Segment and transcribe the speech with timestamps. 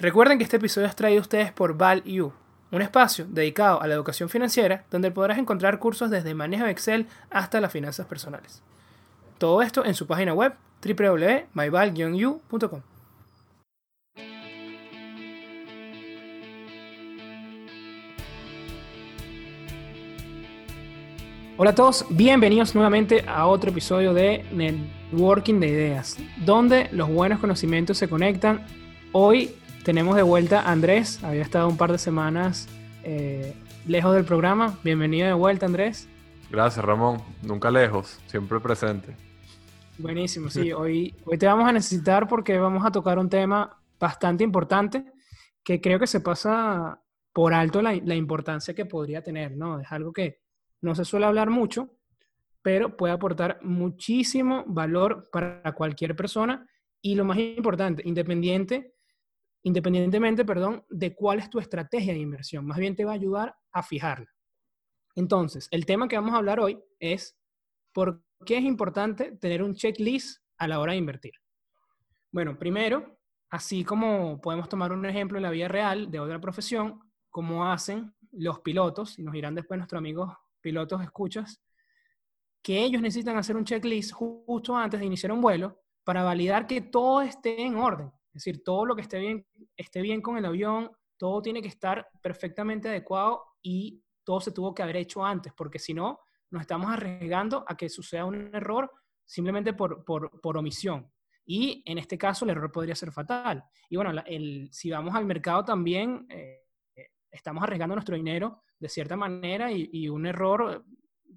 [0.00, 2.32] Recuerden que este episodio es traído a ustedes por ValU,
[2.70, 7.08] un espacio dedicado a la educación financiera donde podrás encontrar cursos desde manejo de Excel
[7.30, 8.62] hasta las finanzas personales.
[9.38, 10.54] Todo esto en su página web
[10.86, 12.82] www.myval-u.com.
[21.56, 27.40] Hola a todos, bienvenidos nuevamente a otro episodio de Networking de Ideas, donde los buenos
[27.40, 28.64] conocimientos se conectan.
[29.10, 29.56] Hoy
[29.88, 32.68] tenemos de vuelta a Andrés, había estado un par de semanas
[33.04, 33.54] eh,
[33.86, 34.78] lejos del programa.
[34.84, 36.06] Bienvenido de vuelta, Andrés.
[36.50, 37.22] Gracias, Ramón.
[37.40, 39.16] Nunca lejos, siempre presente.
[39.96, 40.74] Buenísimo, sí.
[40.74, 45.06] Hoy, hoy te vamos a necesitar porque vamos a tocar un tema bastante importante
[45.64, 47.00] que creo que se pasa
[47.32, 49.80] por alto la, la importancia que podría tener, ¿no?
[49.80, 50.42] Es algo que
[50.82, 51.88] no se suele hablar mucho,
[52.60, 56.68] pero puede aportar muchísimo valor para cualquier persona
[57.00, 58.92] y lo más importante, independiente,
[59.62, 63.54] independientemente, perdón, de cuál es tu estrategia de inversión, más bien te va a ayudar
[63.72, 64.32] a fijarla.
[65.14, 67.36] Entonces, el tema que vamos a hablar hoy es
[67.92, 71.32] por qué es importante tener un checklist a la hora de invertir.
[72.30, 73.18] Bueno, primero,
[73.50, 78.14] así como podemos tomar un ejemplo en la vida real de otra profesión, como hacen
[78.32, 81.62] los pilotos, y nos dirán después nuestros amigos pilotos escuchas,
[82.62, 86.80] que ellos necesitan hacer un checklist justo antes de iniciar un vuelo para validar que
[86.80, 88.12] todo esté en orden.
[88.28, 91.68] Es decir, todo lo que esté bien, esté bien con el avión, todo tiene que
[91.68, 96.20] estar perfectamente adecuado y todo se tuvo que haber hecho antes, porque si no,
[96.50, 98.90] nos estamos arriesgando a que suceda un error
[99.24, 101.10] simplemente por, por, por omisión.
[101.44, 103.64] Y en este caso el error podría ser fatal.
[103.88, 106.66] Y bueno, el, si vamos al mercado también, eh,
[107.30, 110.84] estamos arriesgando nuestro dinero de cierta manera y, un error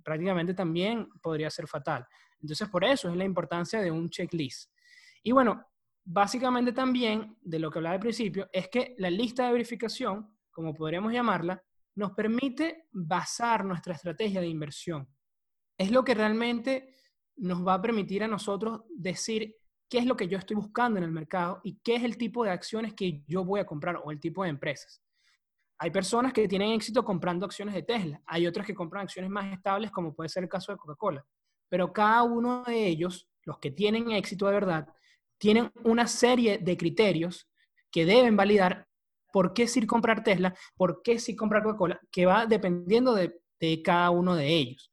[0.03, 2.05] prácticamente también podría ser fatal.
[2.39, 4.71] Entonces, por eso es la importancia de un checklist.
[5.23, 5.65] Y bueno,
[6.03, 10.73] básicamente también de lo que hablaba al principio es que la lista de verificación, como
[10.73, 11.63] podríamos llamarla,
[11.95, 15.07] nos permite basar nuestra estrategia de inversión.
[15.77, 16.95] Es lo que realmente
[17.37, 19.55] nos va a permitir a nosotros decir
[19.89, 22.43] qué es lo que yo estoy buscando en el mercado y qué es el tipo
[22.43, 25.01] de acciones que yo voy a comprar o el tipo de empresas.
[25.79, 29.51] Hay personas que tienen éxito comprando acciones de Tesla, hay otras que compran acciones más
[29.51, 31.25] estables, como puede ser el caso de Coca-Cola.
[31.67, 34.87] Pero cada uno de ellos, los que tienen éxito de verdad,
[35.41, 37.49] tienen una serie de criterios
[37.91, 38.87] que deben validar
[39.33, 43.33] por qué sí comprar Tesla, por qué sí comprar Coca-Cola, que va dependiendo de,
[43.83, 44.91] cada uno de ellos.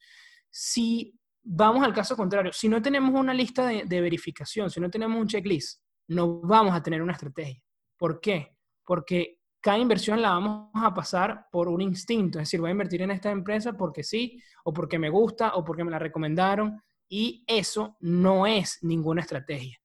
[0.51, 4.89] Si vamos al caso contrario, si no tenemos una lista de, de verificación, si no
[4.89, 7.63] tenemos un checklist, no vamos a tener una estrategia.
[7.99, 8.57] ¿Por qué?
[8.87, 13.03] Porque cada inversión la vamos a pasar por un instinto, es decir, voy a invertir
[13.03, 17.45] en esta empresa porque sí, o porque me gusta, o porque me la recomendaron, y
[17.47, 19.79] eso no es ninguna estrategia.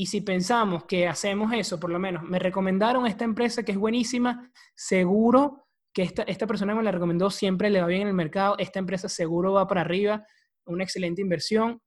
[0.00, 3.78] Y si pensamos que hacemos eso, por lo menos, me recomendaron esta empresa que es
[3.78, 8.14] buenísima, seguro que esta, esta persona me la recomendó siempre le va bien en el
[8.14, 10.24] mercado, esta empresa seguro va para arriba,
[10.66, 11.80] una excelente inversión,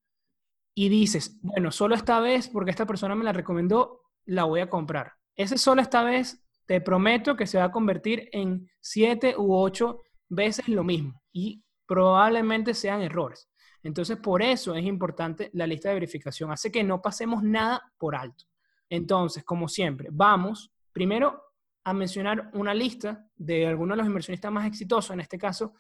[0.76, 4.70] y dices, bueno, solo esta vez, porque esta persona me la recomendó, la voy a
[4.70, 5.14] comprar.
[5.38, 10.02] Ese solo esta vez te prometo que se va a convertir en siete u ocho
[10.28, 13.51] veces lo mismo y probablemente sean errores.
[13.84, 16.52] Entonces, por eso es importante la lista de verificación.
[16.52, 18.46] Hace que no pasemos nada por alto.
[18.90, 21.42] Entonces, como siempre, vamos primero
[21.84, 25.12] a mencionar una lista de algunos de los inversionistas más exitosos.
[25.12, 25.74] En este caso,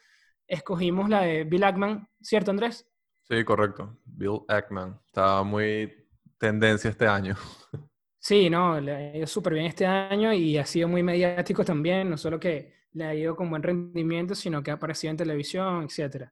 [0.47, 2.88] escogimos la de Bill Ackman, ¿cierto, Andrés?
[3.23, 3.97] Sí, correcto.
[4.06, 5.00] Bill Ackman.
[5.06, 5.94] Estaba muy
[6.38, 7.35] tendencia este año.
[8.23, 12.07] Sí, no, le ha ido súper bien este año y ha sido muy mediático también,
[12.07, 15.88] no solo que le ha ido con buen rendimiento, sino que ha aparecido en televisión,
[15.90, 16.29] etc.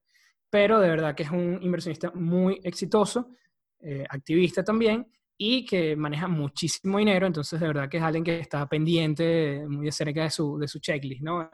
[0.50, 3.36] Pero de verdad que es un inversionista muy exitoso,
[3.80, 5.08] eh, activista también,
[5.42, 9.86] y que maneja muchísimo dinero, entonces de verdad que es alguien que está pendiente muy
[9.86, 11.50] de cerca de su, de su checklist, ¿no?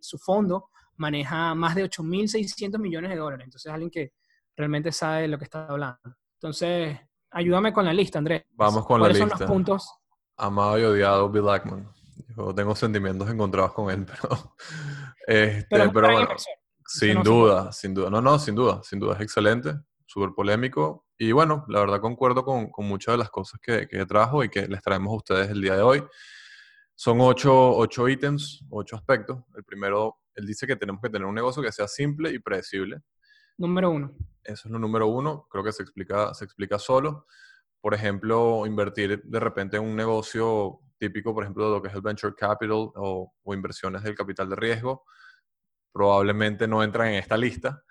[0.00, 4.12] su fondo maneja más de 8.600 millones de dólares, entonces es alguien que
[4.56, 6.00] realmente sabe de lo que está hablando.
[6.34, 6.98] Entonces,
[7.30, 8.44] ayúdame con la lista, Andrés.
[8.50, 9.24] Vamos con la lista.
[9.24, 9.94] ¿Cuáles son los puntos?
[10.36, 11.88] Amado y odiado Bill Ackman.
[12.36, 14.56] Yo tengo sentimientos encontrados con él, pero...
[15.26, 16.28] Este, pero, bueno,
[16.90, 18.10] sin duda, sin duda.
[18.10, 19.14] No, no, sin duda, sin duda.
[19.14, 19.74] Es excelente,
[20.06, 21.06] súper polémico.
[21.18, 24.48] Y bueno, la verdad concuerdo con, con muchas de las cosas que, que trajo y
[24.48, 26.02] que les traemos a ustedes el día de hoy.
[26.94, 29.38] Son ocho, ocho ítems, ocho aspectos.
[29.56, 33.02] El primero, él dice que tenemos que tener un negocio que sea simple y predecible.
[33.56, 34.14] Número uno.
[34.42, 35.46] Eso es lo número uno.
[35.50, 37.26] Creo que se explica, se explica solo.
[37.80, 41.94] Por ejemplo, invertir de repente en un negocio típico, por ejemplo, de lo que es
[41.94, 45.04] el venture capital o, inversiones del capital de riesgo,
[45.92, 47.82] probablemente no entran en esta lista.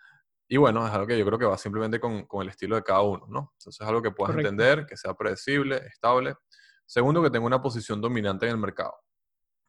[0.48, 2.84] Y bueno, es algo que yo creo que va simplemente con, con el estilo de
[2.84, 3.54] cada uno, ¿no?
[3.60, 6.36] Entonces es algo que puedas entender, que sea predecible, estable.
[6.86, 8.96] Segundo, que tenga una posición dominante en el mercado.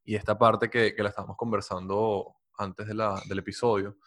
[0.05, 3.99] y esta parte que, que la estamos conversando antes de la, del episodio,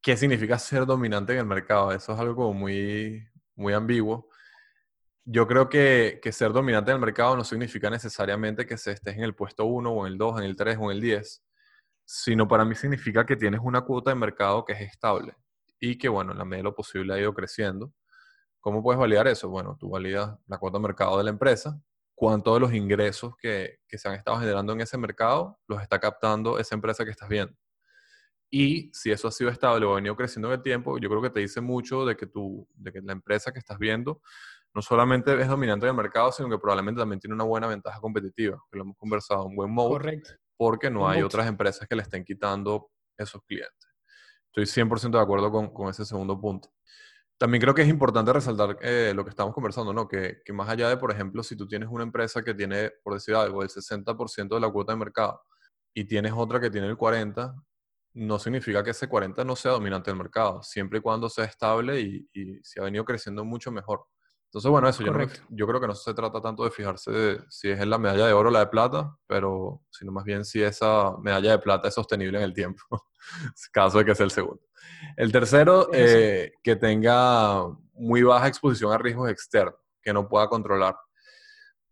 [0.00, 1.92] ¿qué significa ser dominante en el mercado?
[1.92, 3.26] Eso es algo como muy,
[3.56, 4.28] muy ambiguo.
[5.24, 9.16] Yo creo que, que, ser dominante en el mercado no significa necesariamente que se estés
[9.16, 11.44] en el puesto 1 o en el 2, en el 3 o en el 10,
[12.10, 15.36] sino para mí significa que tienes una cuota de mercado que es estable
[15.78, 17.92] y que, bueno, en la medida de lo posible ha ido creciendo.
[18.60, 19.50] ¿Cómo puedes validar eso?
[19.50, 21.78] Bueno, tú validas la cuota de mercado de la empresa,
[22.14, 26.00] cuánto de los ingresos que, que se han estado generando en ese mercado los está
[26.00, 27.54] captando esa empresa que estás viendo.
[28.50, 31.20] Y si eso ha sido estable o ha venido creciendo en el tiempo, yo creo
[31.20, 34.22] que te dice mucho de que, tú, de que la empresa que estás viendo
[34.74, 38.00] no solamente es dominante en el mercado, sino que probablemente también tiene una buena ventaja
[38.00, 39.98] competitiva, que lo hemos conversado, un buen modo,
[40.58, 43.88] porque no hay otras empresas que le estén quitando esos clientes.
[44.52, 46.68] Estoy 100% de acuerdo con, con, ese segundo punto.
[47.38, 50.08] También creo que es importante resaltar eh, lo que estamos conversando, ¿no?
[50.08, 53.14] Que, que, más allá de, por ejemplo, si tú tienes una empresa que tiene, por
[53.14, 55.40] decir algo, el 60% de la cuota de mercado
[55.94, 57.64] y tienes otra que tiene el 40%,
[58.14, 62.00] no significa que ese 40 no sea dominante del mercado, siempre y cuando sea estable
[62.00, 64.06] y, y si ha venido creciendo mucho mejor.
[64.48, 65.12] Entonces, bueno, eso yo,
[65.50, 68.26] yo, creo que no se trata tanto de fijarse de si es en la medalla
[68.26, 71.88] de oro o la de plata, pero sino más bien si esa medalla de plata
[71.88, 72.82] es sostenible en el tiempo,
[73.72, 74.62] caso de que sea el segundo.
[75.16, 80.96] El tercero, eh, que tenga muy baja exposición a riesgos externos, que no pueda controlar.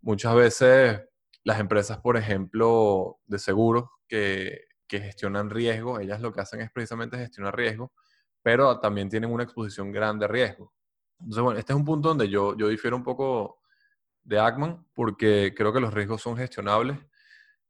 [0.01, 1.03] Muchas veces
[1.45, 6.71] las empresas, por ejemplo, de seguros que que gestionan riesgo, ellas lo que hacen es
[6.71, 7.93] precisamente gestionar riesgo,
[8.43, 10.73] pero también tienen una exposición grande a riesgo.
[11.21, 13.61] Entonces, bueno, este es un punto donde yo, yo difiero un poco
[14.25, 16.99] de Ackman, porque creo que los riesgos son gestionables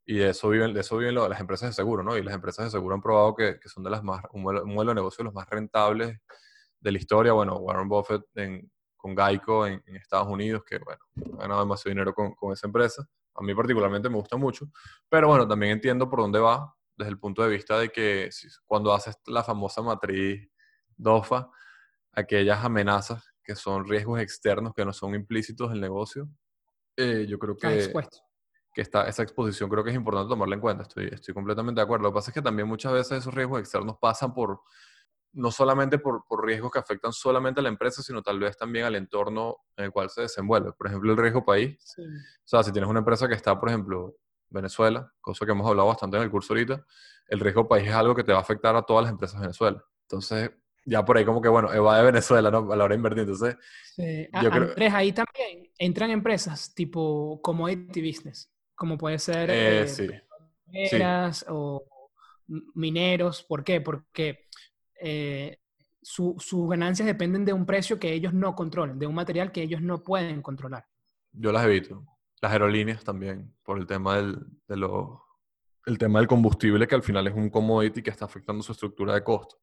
[0.05, 2.17] y de eso viven, de eso viven las empresas de seguro, ¿no?
[2.17, 4.91] Y las empresas de seguro han probado que, que son de las más, un modelo,
[4.91, 6.19] de negocio de los más rentables
[6.81, 7.33] de la historia.
[7.33, 8.23] Bueno, Warren Buffett
[8.97, 11.01] con Geico en, Estados Unidos, que, bueno,
[11.39, 13.07] ha ganado demasiado dinero con, con esa empresa.
[13.35, 14.67] A mí particularmente me gusta mucho,
[15.09, 18.31] pero bueno, también entiendo por dónde va desde el punto de vista de que
[18.65, 20.49] cuando haces la famosa matriz
[20.97, 21.51] DOFA,
[22.13, 26.29] aquellas amenazas que son riesgos externos que no son implícitos del negocio,
[26.97, 27.93] eh, yo creo que,
[28.75, 30.83] que está, esa exposición creo que es importante tomarla en cuenta.
[30.83, 32.05] Estoy, estoy completamente de acuerdo.
[32.05, 34.61] Lo que pasa es que también muchas veces esos riesgos externos pasan por,
[35.33, 38.85] no solamente por, por, riesgos que afectan solamente a la empresa, sino tal vez también
[38.85, 40.73] al entorno en el cual se desenvuelve.
[40.73, 41.79] Por ejemplo, el riesgo país.
[41.99, 42.03] O
[42.45, 44.17] sea, si tienes una empresa que está, por ejemplo,
[44.49, 46.85] Venezuela, cosa que hemos hablado bastante en el curso ahorita,
[47.29, 49.47] el riesgo país es algo que te va a afectar a todas las empresas de
[49.47, 49.83] Venezuela.
[50.03, 50.51] Entonces,
[50.87, 52.73] ya por ahí como que, bueno, va de Venezuela, ¿no?
[52.73, 53.23] A la hora de invertir.
[53.25, 53.57] Entonces,
[53.95, 54.29] sí.
[54.41, 54.95] yo creo...
[54.95, 59.87] Ahí también entran empresas tipo commodity business, como puede ser eh,
[60.73, 61.85] eh o
[62.75, 63.43] mineros.
[63.43, 63.81] ¿Por qué?
[63.81, 64.47] Porque
[65.01, 65.59] eh,
[66.01, 69.83] sus ganancias dependen de un precio que ellos no controlan, de un material que ellos
[69.83, 70.87] no pueden controlar.
[71.33, 72.07] Yo las evito.
[72.41, 74.39] Las aerolíneas también, por el tema del,
[74.69, 75.25] de lo,
[75.87, 79.15] el tema del combustible, que al final es un commodity que está afectando su estructura
[79.15, 79.57] de costo.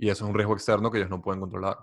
[0.00, 1.76] Y eso es un riesgo externo que ellos no pueden controlar.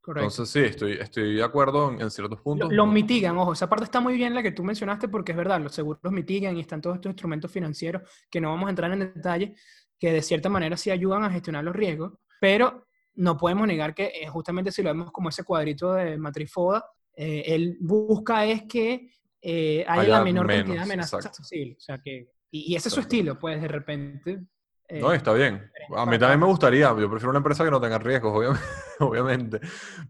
[0.00, 0.28] Correcto.
[0.28, 2.72] Entonces, sí, estoy, estoy de acuerdo en, ciertos puntos.
[2.72, 5.60] Lo, mitigan, ojo, esa parte está muy bien la que tú mencionaste porque es verdad,
[5.60, 9.00] los seguros mitigan y están todos estos instrumentos financieros que no vamos a entrar en
[9.00, 9.54] detalle,
[10.00, 14.06] que de cierta manera sí ayudan a gestionar los riesgos, pero no podemos negar que
[14.06, 16.84] eh, justamente si lo vemos como ese cuadrito de Matrifoda,
[17.14, 21.76] eh, él busca es que eh, hay la menor cantidad de amenazas posible.
[21.76, 24.40] O sea que, y, ese es su estilo, pues de repente.
[24.88, 25.70] Eh, no, está bien.
[25.96, 26.88] A mí también me gustaría.
[26.88, 28.56] Yo prefiero una empresa que no tenga riesgos,
[29.00, 29.60] obviamente.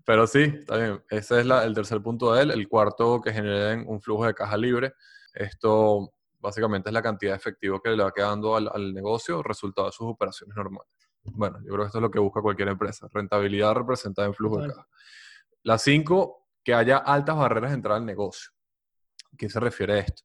[0.04, 1.02] Pero sí, está bien.
[1.08, 2.50] Ese es el tercer punto de él.
[2.50, 4.94] El cuarto, que generen un flujo de caja libre.
[5.34, 9.88] Esto básicamente es la cantidad de efectivo que le va quedando al, al negocio, resultado
[9.88, 10.90] de sus operaciones normales.
[11.24, 13.06] Bueno, yo creo que esto es lo que busca cualquier empresa.
[13.12, 14.88] Rentabilidad representada en flujo de caja.
[15.62, 18.50] La cinco, que haya altas barreras de entrada al negocio
[19.36, 20.22] qué se refiere a esto?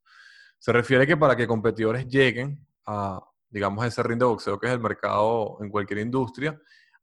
[0.60, 4.74] Se refiere que para que competidores lleguen a, digamos, ese ring de boxeo que es
[4.74, 6.60] el mercado en cualquier industria,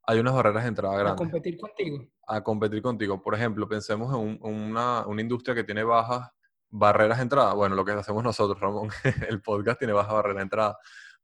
[0.07, 1.13] hay unas barreras de entrada grandes.
[1.13, 2.07] A competir contigo.
[2.27, 3.21] A competir contigo.
[3.21, 6.29] Por ejemplo, pensemos en una, una, industria que tiene bajas
[6.69, 7.53] barreras de entrada.
[7.53, 8.89] Bueno, lo que hacemos nosotros, Ramón,
[9.29, 10.77] el podcast tiene baja barrera de entrada.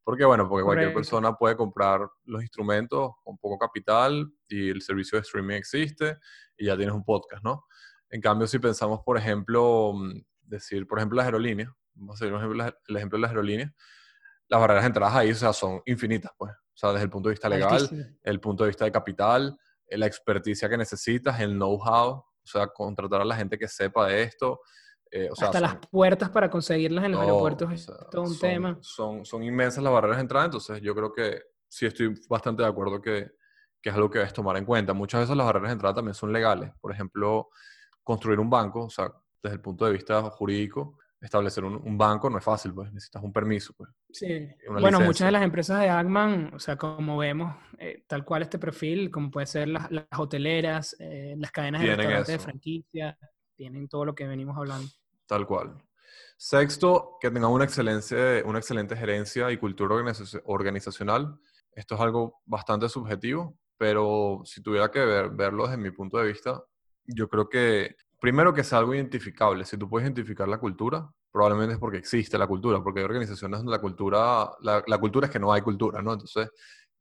[0.04, 0.25] ¿Por qué?
[0.25, 5.22] Bueno, porque cualquier persona puede comprar los instrumentos con poco capital y el servicio de
[5.22, 6.18] streaming existe
[6.58, 7.66] y ya tienes un podcast, ¿no?
[8.10, 9.94] En cambio, si pensamos, por ejemplo,
[10.42, 13.72] decir, por ejemplo, las aerolíneas, vamos a hacer el ejemplo de las aerolíneas,
[14.51, 16.51] las barreras de entrada ahí, o sea, son infinitas, pues.
[16.51, 19.98] O sea, desde el punto de vista legal, el punto de vista de capital, eh,
[19.98, 24.24] la experticia que necesitas, el know-how, o sea, contratar a la gente que sepa de
[24.24, 24.60] esto.
[25.10, 28.77] Eh, o sea, Hasta las puertas para conseguirlas en los aeropuertos es todo un tema.
[28.81, 32.67] Son, son inmensas las barreras de entrada, entonces yo creo que sí estoy bastante de
[32.67, 33.31] acuerdo que,
[33.81, 34.93] que es algo que debes tomar en cuenta.
[34.93, 36.72] Muchas veces las barreras de entrada también son legales.
[36.81, 37.50] Por ejemplo,
[38.03, 42.40] construir un banco, o sea, desde el punto de vista jurídico, establecer un, banco no
[42.40, 43.74] es fácil, pues necesitas un permiso.
[43.78, 44.50] Pues, sí.
[44.68, 48.58] Bueno, muchas de las empresas de Agman, o sea, como vemos, eh, tal cual este
[48.58, 49.88] perfil, como puede ser las,
[50.18, 53.18] hoteleras, eh, las cadenas de restaurantes de franquicia,
[53.56, 54.90] tienen todo lo que venimos hablando.
[55.28, 55.78] Tal cual.
[56.38, 59.96] Sexto, que tengan una, excelente, una excelente gerencia y cultura
[60.46, 61.40] organizacional.
[61.72, 65.00] Esto es algo bastante subjetivo, pero si tuviera que
[65.32, 66.63] verlo desde mi punto de vista,
[67.06, 69.66] yo creo que primero que sea algo identificable.
[69.66, 73.60] Si tú puedes identificar la cultura, probablemente es porque existe la cultura, porque hay organizaciones
[73.60, 76.13] donde la cultura, la, cultura es que no hay cultura, ¿no?
[76.13, 76.48] Entonces,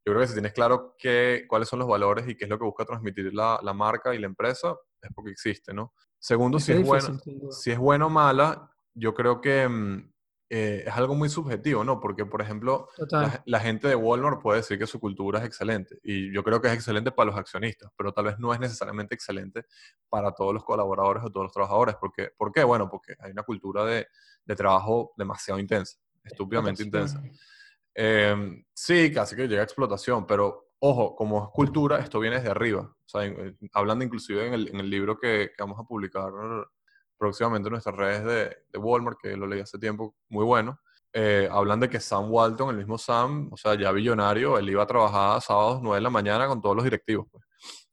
[0.02, 2.58] yo creo que si tienes claro qué, cuáles son los valores y qué es lo
[2.58, 5.92] que busca transmitir la, la marca y la empresa, es porque existe, ¿no?
[6.18, 10.12] Segundo, si es, bueno, si es buena o mala, yo creo que mm,
[10.52, 12.00] eh, es algo muy subjetivo, ¿no?
[12.00, 12.88] Porque, por ejemplo,
[13.44, 16.66] la, gente de Walmart puede decir que su cultura es excelente y yo creo que
[16.66, 19.66] es excelente para los accionistas, pero tal vez no es necesariamente excelente
[20.08, 21.94] para todos los colaboradores o todos los trabajadores.
[22.00, 22.64] Porque, ¿Por qué?
[22.64, 24.08] Bueno, porque hay una cultura de,
[24.44, 27.22] de trabajo demasiado intensa, estúpidamente intensa.
[27.94, 32.50] Em, sí, casi que llega a explotación, pero ojo, como es cultura, esto viene desde
[32.50, 32.92] arriba.
[33.06, 33.32] O sea,
[33.72, 36.32] hablando inclusive en el, en el libro que, que, vamos a publicar
[37.20, 40.80] próximamente en nuestras redes de, de, Walmart, que lo leí hace tiempo, muy bueno.
[41.12, 44.82] Eh, hablan de que Sam Walton, el mismo Sam, o sea, ya billonario, él iba
[44.82, 47.26] a trabajar sábados 9 de la mañana con todos los directivos.
[47.30, 47.44] Pues.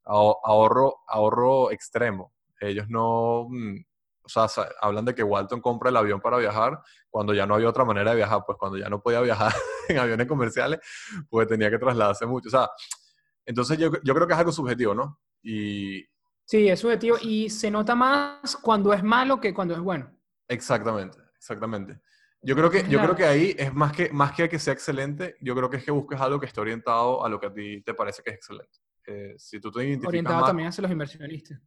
[0.06, 2.32] Ahorro, ahorro extremo.
[2.62, 3.76] Ellos no, mm,
[4.24, 4.48] o sea,
[4.82, 6.80] hablan de que Walton compra el avión para viajar
[7.10, 9.52] cuando ya no había otra manera de viajar, pues cuando ya no podía viajar
[9.90, 10.80] en aviones comerciales,
[11.30, 12.48] pues tenía que trasladarse mucho.
[12.48, 12.70] O sea,
[13.46, 15.20] entonces yo, yo creo que es algo subjetivo, ¿no?
[15.44, 16.06] Y,
[16.48, 20.10] Sí, es subjetivo y se nota más cuando es malo que cuando es bueno.
[20.48, 22.00] Exactamente, exactamente.
[22.42, 25.36] Yo creo que, yo creo que ahí es más que, más que que sea excelente,
[25.42, 27.82] yo creo que es que busques algo que esté orientado a lo que a ti
[27.82, 28.80] te parece que es excelente.
[29.06, 31.60] Eh, si tú te identificas Orientado también hacia los inversionistas.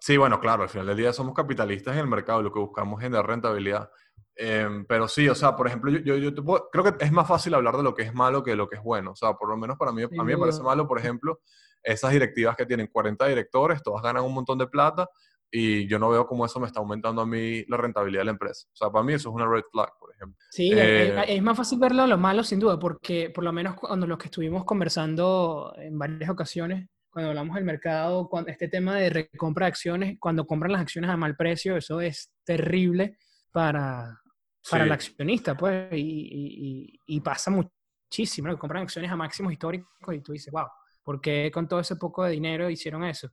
[0.00, 2.98] Sí, bueno, claro, al final del día somos capitalistas en el mercado, lo que buscamos
[2.98, 3.90] es generar rentabilidad.
[4.34, 6.34] Em, pero sí, o sea, por ejemplo, yo, yo,
[6.72, 8.74] creo que es más fácil hablar de lo que es malo que de lo que
[8.74, 9.12] es bueno.
[9.12, 11.40] O sea, por lo menos para mí, a mí me parece malo, por ejemplo,
[11.84, 15.08] esas directivas que tienen 40 directores, todas ganan un montón de plata
[15.56, 18.30] y yo no veo cómo eso me está aumentando a mí la rentabilidad de la
[18.32, 18.66] empresa.
[18.72, 20.36] O sea, para mí eso es una red flag, por ejemplo.
[20.50, 24.06] Sí, eh, es, más fácil verlo lo malo, sin duda, porque por lo menos cuando
[24.06, 29.10] los que estuvimos conversando en varias ocasiones, cuando hablamos del mercado, cuando, este tema de
[29.10, 33.18] recompra de acciones, cuando compran las acciones a mal precio, eso es terrible
[33.52, 34.20] para,
[34.68, 38.58] para el accionista, pues, y, y, pasa muchísimo, ¿no?
[38.58, 40.66] compran acciones a máximos históricos y tú dices, wow,
[41.04, 43.28] ¿Por qué con todo ese poco de dinero hicieron eso?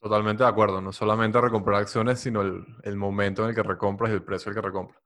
[0.00, 0.80] Totalmente de acuerdo.
[0.80, 4.50] No solamente recomprar acciones, sino el, el momento en el que recompras y el precio
[4.50, 5.02] en el que recompras.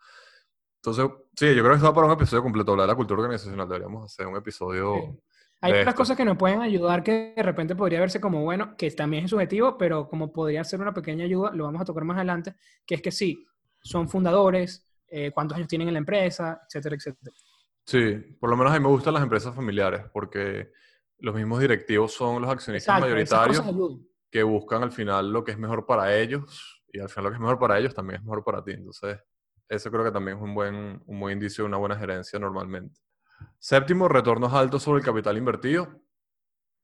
[0.82, 2.72] Entonces, sí, yo creo que está para un episodio completo.
[2.72, 3.68] Hablar de la cultura organizacional.
[3.68, 5.20] Deberíamos hacer un episodio.
[5.62, 8.90] Hay otras cosas que nos pueden ayudar que de repente podría verse como bueno, que
[8.90, 12.16] también es subjetivo, pero como podría ser una pequeña ayuda, lo vamos a tocar más
[12.16, 12.54] adelante,
[12.86, 13.46] que es que sí,
[13.82, 17.32] son fundadores, eh, cuántos años tienen en la empresa, etcétera, etcétera.
[17.84, 20.72] Sí, por lo menos a mí me gustan las empresas familiares porque
[21.20, 23.64] los mismos directivos son los accionistas mayoritarios
[24.30, 27.34] que buscan al final lo que es mejor para ellos y al final lo que
[27.34, 28.72] es mejor para ellos también es mejor para ti.
[28.72, 29.18] Entonces,
[29.68, 33.00] eso creo que también es un buen, un buen indicio de una buena gerencia normalmente.
[33.58, 35.88] Séptimo, retornos altos sobre el capital invertido.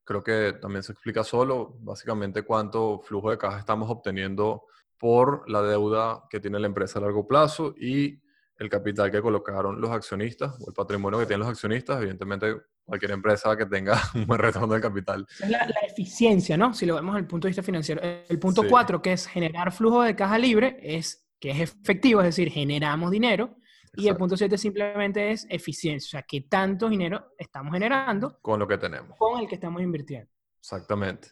[0.05, 4.65] Creo que también se explica solo, básicamente, cuánto flujo de caja estamos obteniendo
[4.99, 8.23] por la deuda que tiene la empresa a largo plazo y
[8.59, 11.99] el capital que colocaron los accionistas o el patrimonio que tienen los accionistas.
[11.99, 15.27] Evidentemente, cualquier empresa que tenga un buen retorno de capital.
[15.41, 16.73] Es la, eficiencia, ¿no?
[16.73, 18.01] Si lo vemos desde el punto de vista financiero.
[18.03, 22.27] El punto cuatro, que es generar flujo de caja libre, es que es efectivo, es
[22.27, 23.57] decir, generamos dinero.
[23.99, 28.61] Y el punto siete simplemente es eficiencia, o sea, qué tanto dinero estamos generando con
[28.61, 29.17] lo que tenemos.
[29.17, 30.31] Con el que estamos invirtiendo.
[30.59, 31.31] Exactamente.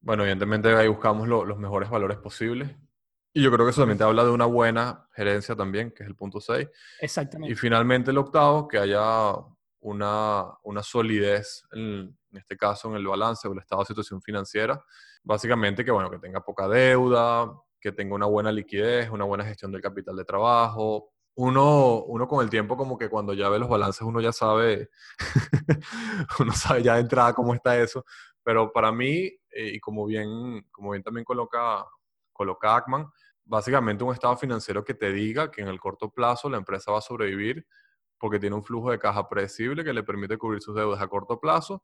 [0.00, 2.74] Bueno, evidentemente ahí buscamos los mejores valores posibles.
[3.32, 6.08] Y yo creo que eso también te habla de una buena gerencia también, que es
[6.08, 6.68] el punto 6.
[7.00, 7.52] Exactamente.
[7.52, 9.32] Y finalmente el octavo, que haya
[9.80, 14.82] una, una solidez, en, este caso en el balance o el estado de situación financiera.
[15.22, 19.72] Básicamente que, bueno, que tenga poca deuda, que tenga una buena liquidez, una buena gestión
[19.72, 21.10] del capital de trabajo.
[21.36, 24.90] Uno, uno con el tiempo como que cuando ya ve los balances uno ya sabe,
[26.40, 28.04] uno sabe ya de entrada cómo está eso.
[28.42, 31.84] Pero para mí, eh, y como bien, como bien también coloca,
[32.38, 33.10] coloca Ackman,
[33.44, 36.98] básicamente un estado financiero que te diga que en el corto plazo la empresa va
[36.98, 37.66] a sobrevivir
[38.16, 41.40] porque tiene un flujo de caja predecible que le permite cubrir sus deudas a corto
[41.40, 41.82] plazo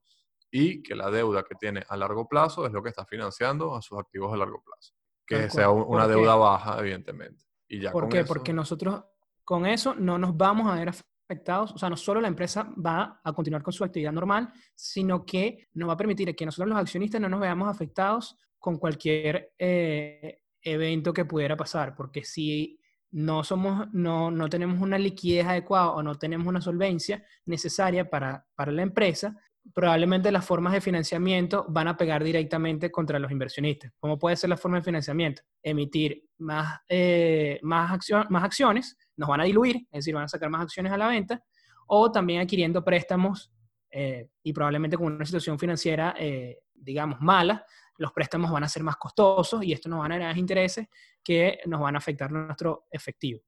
[0.51, 3.83] y que la deuda que tiene a largo plazo es lo que está financiando a
[3.83, 4.95] sus activos a largo plazo.
[5.27, 7.45] Que sea una deuda baja, evidentemente.
[7.67, 8.25] Y ya ¿Por qué?
[8.25, 9.03] Porque nosotros
[9.43, 13.21] con eso no nos vamos a ver afectados, o sea, no solo la empresa va
[13.25, 16.79] a continuar con su actividad normal, sino que nos va a permitir que nosotros los
[16.79, 22.81] accionistas no nos veamos afectados con cualquier eh, evento que pudiera pasar, porque si
[23.13, 28.45] no, somos, no, no tenemos una liquidez adecuada o no tenemos una solvencia necesaria para,
[28.57, 29.37] para la empresa,
[29.73, 33.93] probablemente las formas de financiamiento van a pegar directamente contra los inversionistas.
[33.99, 35.43] ¿Cómo puede ser la forma de financiamiento?
[35.63, 37.91] Emitir más, eh, más,
[38.29, 41.07] más acciones, nos van a diluir, es decir, van a sacar más acciones a la
[41.07, 41.43] venta,
[41.87, 43.53] o también adquiriendo préstamos
[43.91, 47.65] eh, y probablemente con una situación financiera, eh, digamos, mala,
[47.99, 50.89] los préstamos van a ser más costosos y esto nos va a generar intereses
[51.23, 53.41] que nos van a afectar nuestro efectivo.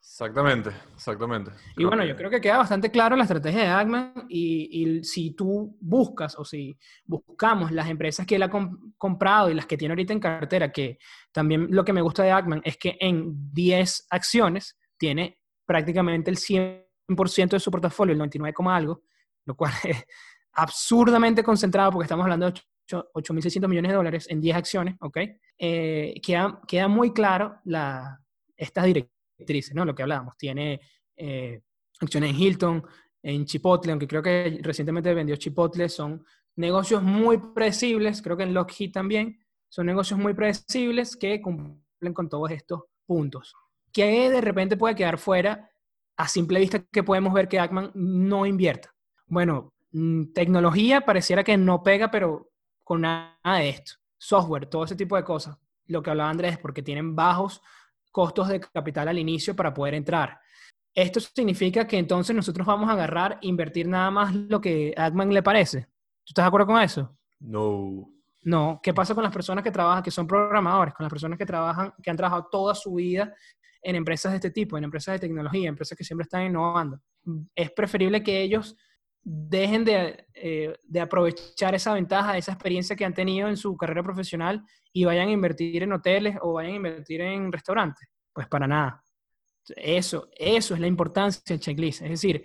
[0.00, 1.50] Exactamente, exactamente.
[1.76, 5.76] Y bueno, yo creo que queda bastante claro la estrategia de Agman y, si tú
[5.80, 8.50] buscas o si buscamos las empresas que él ha
[8.96, 10.98] comprado y las que tiene ahorita en cartera, que
[11.32, 16.38] también lo que me gusta de Agman es que en 10 acciones tiene prácticamente el
[16.38, 19.02] 100% de su portafolio, el 99, algo,
[19.44, 20.04] lo cual es
[20.52, 22.54] absurdamente concentrado porque estamos hablando de
[22.88, 25.18] 8.600 millones de dólares en 10 acciones, ¿ok?
[25.58, 28.20] Eh, queda, queda muy claro la,
[28.56, 29.84] estas directrices, ¿no?
[29.84, 30.36] Lo que hablábamos.
[30.36, 30.80] Tiene
[31.16, 31.60] eh,
[32.00, 32.84] acciones en Hilton,
[33.22, 36.24] en Chipotle, aunque creo que recientemente vendió Chipotle, son
[36.56, 42.28] negocios muy predecibles, creo que en Lockheed también, son negocios muy predecibles que cumplen con
[42.28, 43.54] todos estos puntos.
[43.92, 45.70] Que de repente puede quedar fuera
[46.16, 48.94] a simple vista que podemos ver que Ackman no invierta.
[49.26, 52.50] Bueno, mm, tecnología pareciera que no pega, pero
[52.88, 53.92] con nada de esto.
[54.16, 55.58] Software, todo ese tipo de cosas.
[55.88, 57.60] Lo que hablaba Andrés, porque tienen bajos
[58.10, 60.40] costos de capital al inicio para poder entrar.
[60.94, 65.34] Esto significa que entonces nosotros vamos a agarrar, invertir nada más lo que a Adman
[65.34, 65.82] le parece.
[65.82, 67.14] ¿Tú estás de acuerdo con eso?
[67.40, 68.10] No.
[68.44, 68.80] No.
[68.82, 71.92] ¿Qué pasa con las personas que trabajan, que son programadores, con las personas que trabajan,
[72.02, 73.34] que han trabajado toda su vida
[73.82, 77.02] en empresas de este tipo, en empresas de tecnología, empresas que siempre están innovando?
[77.54, 78.78] Es preferible que ellos
[79.30, 84.64] dejen eh, de, aprovechar esa ventaja, esa experiencia que han tenido en su carrera profesional
[84.90, 88.08] y vayan a invertir en hoteles o vayan a invertir en restaurantes.
[88.32, 89.04] Pues para nada.
[89.76, 92.00] Eso, eso es la importancia del checklist.
[92.02, 92.42] Es decir,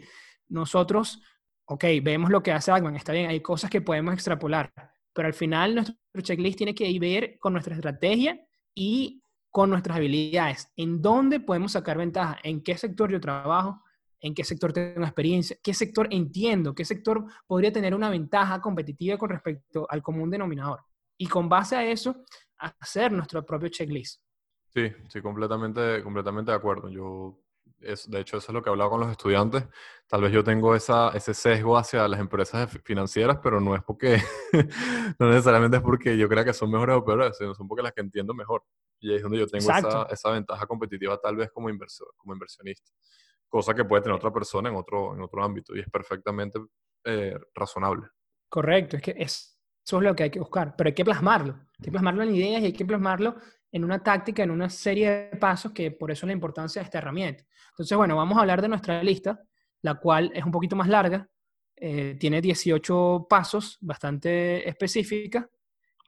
[0.49, 1.21] nosotros,
[1.65, 4.73] ok, vemos lo que hace Agman, está bien, hay cosas que podemos extrapolar,
[5.13, 10.69] pero al final nuestro checklist tiene que ver con nuestra estrategia y con nuestras habilidades,
[10.75, 13.82] en dónde podemos sacar ventaja, en qué sector yo trabajo,
[14.23, 19.17] en qué sector tengo experiencia, qué sector entiendo, qué sector podría tener una ventaja competitiva
[19.17, 20.79] con respecto al común denominador.
[21.17, 22.23] Y con base a eso,
[22.57, 24.21] hacer nuestro propio checklist.
[24.73, 26.87] Sí, sí, completamente, completamente de acuerdo.
[26.89, 27.37] Yo,
[27.81, 29.65] es, de hecho, eso es lo que he hablado con los estudiantes.
[30.07, 34.23] Tal vez yo tengo esa, ese sesgo hacia las empresas financieras, pero no es porque,
[35.19, 37.91] no necesariamente es porque yo crea que son mejores o peores, sino son porque las
[37.91, 38.63] que entiendo mejor.
[39.01, 42.33] Y ahí es donde yo tengo esa, esa, ventaja competitiva tal vez como, inversor, como
[42.33, 42.89] inversionista
[43.53, 46.57] cosa que puede tener otra persona en otro, en otro ámbito y es perfectamente
[47.05, 48.07] eh, razonable.
[48.49, 49.53] Correcto, es que eso
[49.85, 52.63] es lo que hay que buscar, pero hay que plasmarlo, hay que plasmarlo en ideas
[52.63, 53.35] y hay que plasmarlo
[53.71, 56.85] en una táctica, en una serie de pasos, que por eso es la importancia de
[56.85, 57.43] esta herramienta.
[57.69, 59.39] Entonces, bueno, vamos a hablar de nuestra lista,
[59.83, 61.29] la cual es un poquito más larga,
[61.75, 65.47] eh, tiene 18 pasos, bastante específica,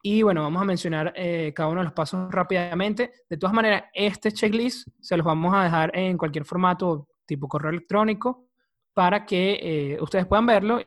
[0.01, 3.11] y bueno, vamos a mencionar eh, cada uno de los pasos rápidamente.
[3.29, 7.71] De todas maneras, este checklist se los vamos a dejar en cualquier formato, tipo correo
[7.71, 8.47] electrónico
[8.93, 10.79] para que eh, ustedes puedan verlo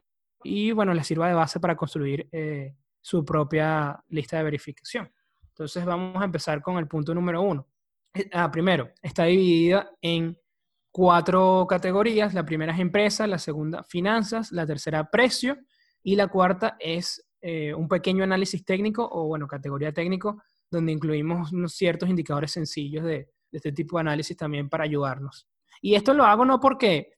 [0.42, 5.12] y bueno, les sirva de base para construir eh, su propia lista de verificación.
[5.48, 7.68] Entonces vamos a empezar con el punto número uno.
[8.14, 10.38] Eh, ah, primero, está dividida en
[10.90, 12.32] cuatro categorías.
[12.32, 15.58] La primera es empresa, la segunda finanzas, la tercera precio
[16.02, 17.24] y la cuarta es
[17.76, 23.28] un pequeño análisis técnico o bueno, categoría técnico, donde incluimos unos ciertos indicadores sencillos de,
[23.50, 25.46] de este tipo de análisis también para ayudarnos.
[25.80, 27.12] Y esto lo hago no porque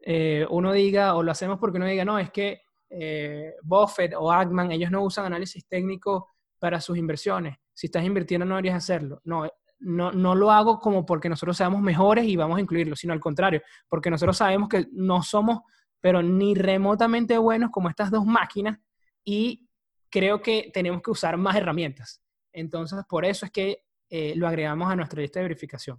[0.00, 4.30] eh, uno diga, o lo hacemos porque uno diga, no, es que eh, Buffett o
[4.30, 7.56] Ackman, ellos no usan análisis técnico para sus inversiones.
[7.74, 9.20] Si estás invirtiendo no deberías hacerlo.
[9.24, 9.48] No,
[9.80, 13.20] no, no lo hago como porque nosotros seamos mejores y vamos a incluirlo, sino al
[13.20, 15.60] contrario, porque nosotros sabemos que no somos,
[16.00, 18.78] pero ni remotamente buenos como estas dos máquinas
[19.24, 19.68] y
[20.08, 22.22] creo que tenemos que usar más herramientas.
[22.52, 25.98] Entonces, por eso es que eh, lo agregamos a nuestra lista de verificación.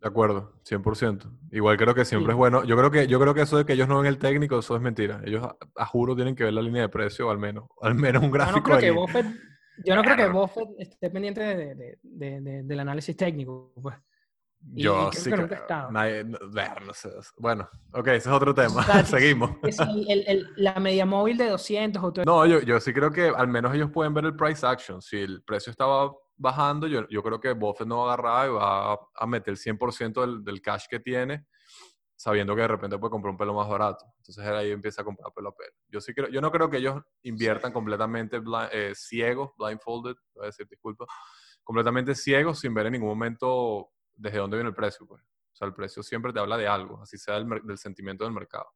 [0.00, 1.28] De acuerdo, 100%.
[1.50, 2.62] Igual creo que siempre es bueno.
[2.64, 4.76] Yo creo que yo creo que eso de que ellos no ven el técnico, eso
[4.76, 5.20] es mentira.
[5.24, 8.30] Ellos a, juro tienen que ver la línea de precio, al menos, al menos un
[8.30, 8.58] gráfico.
[8.58, 9.26] Yo no creo, que Buffett,
[9.84, 13.96] yo no creo que Buffett esté pendiente de, de, de, del análisis técnico, pues.
[14.60, 17.10] Yo sí que, no sé.
[17.38, 18.82] Bueno, ok, ese es otro tema.
[19.04, 19.52] Seguimos.
[19.62, 23.28] Es el, el, la media móvil de 200 o No, yo, yo sí creo que
[23.28, 25.00] al menos ellos pueden ver el price action.
[25.00, 28.52] Si el precio estaba bajando, yo, yo creo que Buffett no va a agarrar y
[28.52, 31.46] va a, meter el 100% del, del, cash que tiene,
[32.16, 34.04] sabiendo que de repente puede comprar un pelo más barato.
[34.18, 35.72] Entonces ahí empieza a comprar pelo a pelo.
[35.88, 38.40] Yo, sí creo, yo no creo que ellos inviertan completamente
[38.72, 41.06] eh, ciegos, blindfolded, voy a decir disculpa,
[41.64, 45.06] completamente ciegos sin ver en ningún momento desde dónde viene el precio.
[45.06, 45.22] Pues.
[45.22, 48.66] O sea, el precio siempre te habla de algo, así sea del, sentimiento del mercado.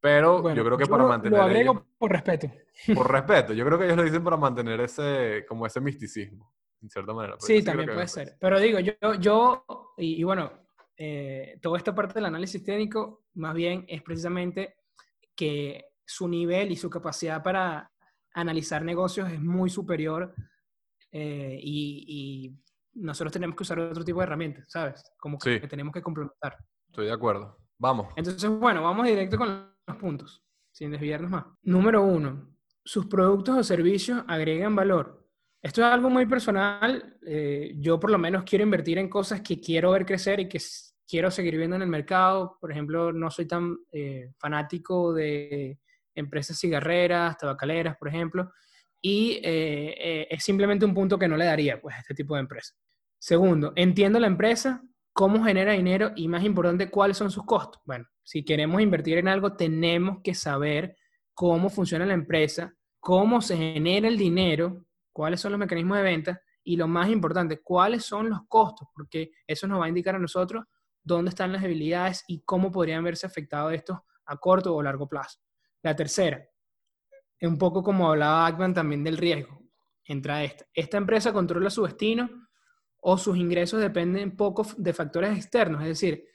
[0.00, 1.38] Pero yo creo que para mantener...
[1.38, 2.50] Lo agrego por respeto.
[2.94, 3.52] Por respeto.
[3.52, 7.36] Yo creo que ellos lo dicen para mantener ese, como ese misticismo, en cierta manera.
[7.40, 8.36] sí, también puede ser.
[8.40, 9.64] Pero digo, yo, yo
[9.96, 10.52] y, bueno,
[10.96, 14.76] eh, toda esta parte del análisis técnico, más bien es precisamente
[15.34, 17.92] que su nivel y su capacidad para
[18.34, 20.34] analizar negocios es muy superior
[21.12, 22.56] eh, y,
[22.98, 25.02] nosotros tenemos que usar otro tipo de herramientas, ¿sabes?
[25.18, 26.56] Como que, tenemos que complementar.
[26.86, 27.58] Estoy de acuerdo.
[27.78, 28.08] Vamos.
[28.16, 31.44] Entonces, bueno, vamos directo con los puntos, sin desviarnos más.
[31.62, 35.26] Número uno, sus productos o servicios agregan valor.
[35.62, 37.18] Esto es algo muy personal.
[37.26, 40.60] Eh, yo por lo menos quiero invertir en cosas que quiero ver crecer y que
[41.06, 42.56] quiero seguir viendo en el mercado.
[42.60, 45.78] Por ejemplo, no soy tan eh, fanático de
[46.14, 48.52] empresas cigarreras, tabacaleras, por ejemplo,
[49.00, 52.34] y eh, eh, es simplemente un punto que no le daría pues, a este tipo
[52.34, 52.74] de empresa.
[53.18, 57.82] Segundo, entiendo la empresa, cómo genera dinero y más importante, cuáles son sus costos.
[57.84, 60.96] Bueno, si queremos invertir en algo, tenemos que saber
[61.34, 66.40] cómo funciona la empresa, cómo se genera el dinero, cuáles son los mecanismos de venta
[66.62, 70.20] y lo más importante, cuáles son los costos, porque eso nos va a indicar a
[70.20, 70.64] nosotros
[71.02, 75.40] dónde están las debilidades y cómo podrían verse afectados estos a corto o largo plazo.
[75.82, 76.46] La tercera,
[77.40, 79.62] un poco como hablaba Ackman también del riesgo.
[80.04, 80.64] Entra esta.
[80.72, 82.47] Esta empresa controla su destino
[83.10, 86.26] o sus ingresos dependen poco de factores externos, es decir,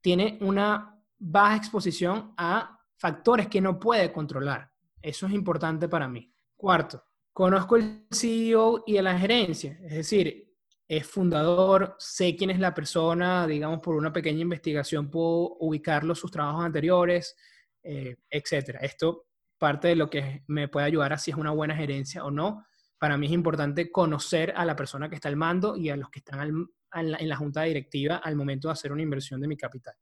[0.00, 4.72] tiene una baja exposición a factores que no puede controlar.
[5.02, 6.32] Eso es importante para mí.
[6.56, 10.50] Cuarto, conozco el CEO y a la gerencia, es decir,
[10.88, 16.30] es fundador, sé quién es la persona, digamos, por una pequeña investigación puedo ubicarlo sus
[16.30, 17.36] trabajos anteriores,
[17.82, 18.78] eh, etcétera.
[18.80, 19.26] Esto
[19.58, 22.64] parte de lo que me puede ayudar a si es una buena gerencia o no.
[23.04, 26.08] Para mí es importante conocer a la persona que está al mando y a los
[26.08, 29.94] que están en, la, junta directiva al momento de hacer una inversión de mi capital.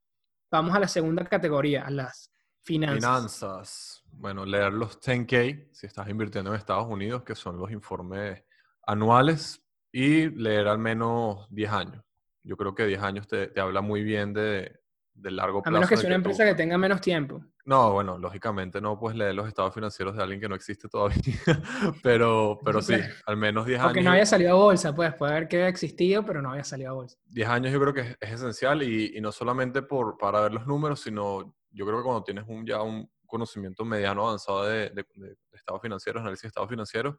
[0.48, 3.00] Vamos a la segunda categoría, a las finanzas.
[3.00, 4.04] Finanzas.
[4.06, 8.44] Bueno, leer los 10K si estás invirtiendo en Estados Unidos, que son los informes
[8.86, 9.60] anuales,
[9.90, 12.04] y leer al menos 10 años.
[12.44, 14.80] Yo creo que 10 años te, te habla muy bien de,
[15.14, 15.76] de largo plazo.
[15.76, 17.44] A menos que sea una empresa que tenga menos tiempo.
[17.64, 21.16] No, bueno, lógicamente no puedes leer los estados financieros de alguien que no existe todavía,
[22.02, 22.94] pero, pero sí,
[23.26, 23.90] al menos 10 años.
[23.90, 26.64] Porque no había salido a bolsa, pues puede haber que había existido, pero no había
[26.64, 27.18] salido a bolsa.
[27.26, 30.66] 10 años yo creo que es, esencial y, y, no solamente por, para ver los
[30.66, 35.06] números, sino yo creo que cuando tienes un, ya un conocimiento mediano avanzado de, de,
[35.14, 37.16] de estados financieros, análisis de estados financieros,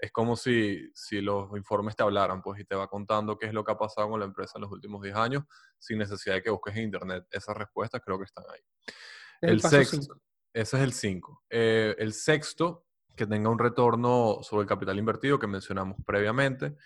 [0.00, 3.52] es como si, si los informes te hablaran, pues, y te va contando qué es
[3.52, 5.44] lo que ha pasado con la empresa en los últimos 10 años,
[5.78, 7.26] sin necesidad de que busques en internet.
[7.30, 8.60] Esas respuestas creo que están ahí.
[9.42, 10.16] El, sexto,
[10.52, 11.44] ese es el 5.
[11.50, 16.76] Eh, el sexto, que tenga un retorno sobre el capital invertido que mencionamos previamente,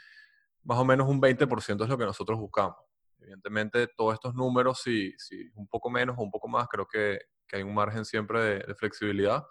[0.65, 2.77] más o menos un 20% es lo que nosotros buscamos.
[3.21, 7.21] Evidentemente, todos estos números, si, si un poco menos o un poco más, creo que,
[7.47, 9.45] que hay un margen siempre de, de flexibilidad,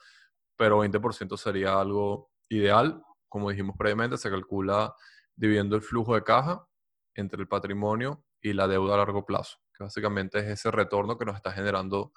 [0.57, 3.01] pero 20% sería algo ideal
[3.33, 4.95] como dijimos previamente, se calcula
[5.35, 6.67] dividiendo el flujo de caja
[7.15, 11.25] entre el patrimonio y la deuda a largo plazo, que básicamente es ese retorno que
[11.25, 12.13] nos está generando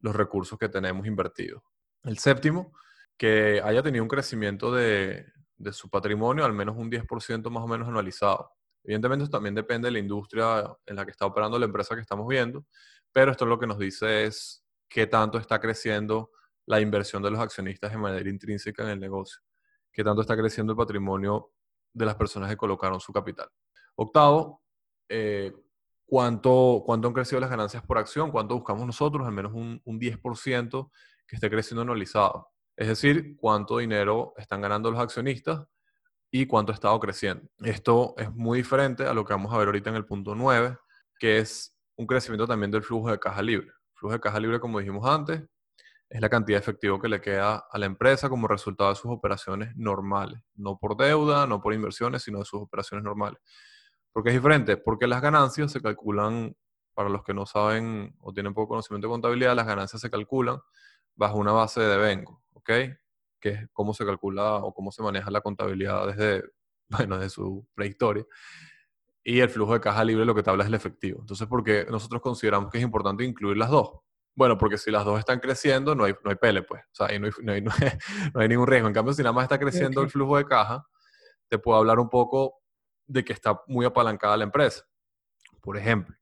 [0.00, 1.62] los recursos que tenemos invertidos.
[2.04, 2.72] El séptimo,
[3.18, 5.26] que haya tenido un crecimiento de,
[5.72, 8.50] su patrimonio al menos un 10% más o menos anualizado.
[8.84, 12.00] Evidentemente, esto también depende de la industria en la que está operando la empresa que
[12.00, 12.64] estamos viendo,
[13.12, 16.30] pero esto lo que nos dice es qué tanto está creciendo
[16.64, 19.42] la inversión de los accionistas de manera intrínseca en el negocio
[19.94, 21.52] qué tanto está creciendo el patrimonio
[21.92, 23.48] de las personas que colocaron su capital.
[23.94, 24.62] Octavo,
[25.08, 25.52] eh,
[26.04, 28.30] ¿cuánto, ¿cuánto han crecido las ganancias por acción?
[28.30, 29.26] ¿Cuánto buscamos nosotros?
[29.26, 30.90] Al menos un, un 10%
[31.26, 32.48] que esté creciendo anualizado.
[32.76, 35.64] Es decir, cuánto dinero están ganando los accionistas
[36.32, 37.48] y cuánto ha estado creciendo.
[37.60, 40.76] Esto es muy diferente a lo que vamos a ver ahorita en el punto 9,
[41.20, 43.70] que es un crecimiento también del flujo de caja libre.
[43.94, 45.44] Flujo de caja libre, como dijimos antes,
[46.14, 49.10] es la cantidad de efectivo que le queda a la empresa como resultado de sus
[49.10, 53.40] operaciones normales, no por deuda, no por inversiones, sino de sus operaciones normales.
[54.12, 54.76] ¿Por qué es diferente?
[54.76, 56.56] Porque las ganancias se calculan,
[56.94, 60.60] para los que no saben o tienen poco conocimiento de contabilidad, las ganancias se calculan
[61.16, 62.70] bajo una base de devengo, ¿ok?
[63.40, 66.44] Que es cómo se calcula o cómo se maneja la contabilidad desde,
[66.90, 68.24] bueno, desde su prehistoria.
[69.24, 71.18] Y el flujo de caja libre lo que te habla es el efectivo.
[71.22, 74.04] Entonces, ¿por qué nosotros consideramos que es importante incluir las dos?
[74.36, 76.82] Bueno, porque si las dos están creciendo, no hay, no hay pele, pues.
[76.82, 77.72] O sea, ahí no hay, no,
[78.40, 78.88] hay, ningún riesgo.
[78.88, 80.84] En cambio, si nada más está creciendo el flujo de caja,
[81.48, 82.60] te puedo hablar un poco
[83.06, 84.84] de que está muy apalancada la empresa,
[85.60, 86.16] por ejemplo.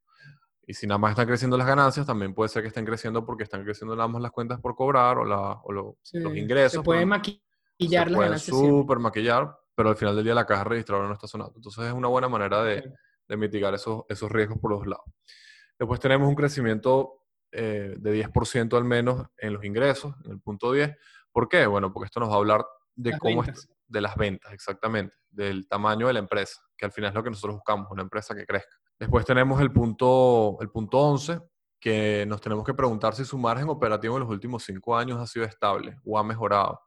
[0.65, 3.43] Y si nada más están creciendo las ganancias, también puede ser que estén creciendo porque
[3.43, 6.71] están creciendo nada más las cuentas por cobrar o, la, o los ingresos.
[6.73, 8.57] Se puede maquillar las ganancias.
[8.57, 11.53] Súper maquillar, pero al final del día la caja registradora no está sonando.
[11.55, 12.93] Entonces es una buena manera de,
[13.27, 15.05] de mitigar esos, esos riesgos por los lados.
[15.77, 17.22] Después tenemos un crecimiento
[17.55, 20.95] eh, de 10% al menos en los ingresos, en el punto 10.
[21.31, 21.67] ¿Por qué?
[21.67, 25.67] Bueno, porque esto nos va a hablar de cómo es, de las ventas, exactamente, del
[25.67, 28.45] tamaño de la empresa, que al final es lo que nosotros buscamos, una empresa que
[28.45, 28.75] crezca.
[28.99, 31.41] Después tenemos el punto, el punto 11,
[31.79, 35.27] que nos tenemos que preguntar si su margen operativo en los últimos cinco años ha
[35.27, 36.81] sido estable o ha mejorado.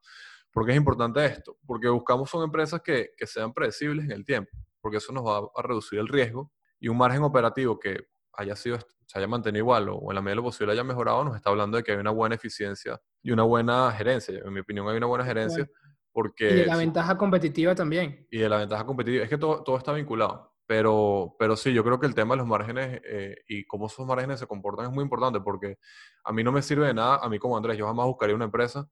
[0.51, 1.57] ¿Por qué es importante esto?
[1.67, 4.51] Porque buscamos son empresas que, que sean predecibles en el tiempo,
[4.81, 6.51] porque eso nos va a reducir el riesgo
[6.81, 10.33] y un margen operativo que haya sido, se haya mantenido igual o, en la medida
[10.33, 13.31] de lo posible haya mejorado, nos está hablando de que hay una buena eficiencia y
[13.31, 14.41] una buena gerencia.
[14.45, 15.69] En mi opinión hay una buena gerencia
[16.13, 16.51] porque...
[16.51, 18.27] Y de la ventaja competitiva también.
[18.31, 19.25] Y de la ventaja competitiva.
[19.25, 20.55] Es que todo, todo está vinculado.
[20.67, 24.05] Pero, pero sí, yo creo que el tema de los márgenes eh, y cómo esos
[24.05, 25.79] márgenes se comportan es muy importante porque
[26.25, 28.47] a mí no me sirve de nada, a mí como Andrés, yo jamás buscaría una
[28.47, 28.89] empresa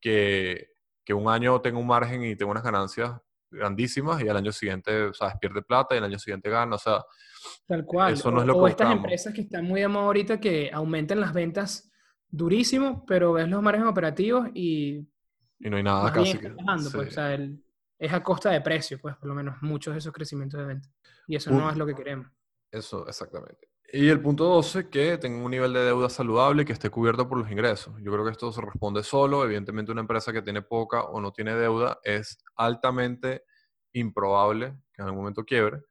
[0.00, 0.68] que,
[1.02, 3.12] que un año tenga un margen y tenga unas ganancias
[3.54, 5.36] grandísimas y al año siguiente, ¿sabes?
[5.40, 7.04] Pierde plata y el año siguiente gana, o sea...
[7.66, 8.14] Tal cual.
[8.14, 11.20] Eso no es lo o, estas empresas que están muy de moda ahorita que aumentan
[11.20, 11.90] las ventas
[12.28, 15.06] durísimo, pero ves los márgenes operativos y...
[15.60, 16.50] Y no hay nada casi que...
[16.50, 17.64] pues, o sea, el,
[17.98, 20.88] es a costa de precio, pues por lo menos muchos de esos crecimientos de venta.
[21.26, 22.26] Y eso no es lo que queremos.
[22.70, 23.68] Eso, exactamente.
[23.96, 27.38] Y el punto 12, que tenga un nivel de deuda saludable que esté cubierto por
[27.38, 27.94] los ingresos.
[28.02, 29.44] Yo creo que esto se responde solo.
[29.44, 33.44] Evidentemente, una empresa que tiene poca o no tiene deuda es altamente
[33.92, 35.82] improbable que en algún momento quiebre.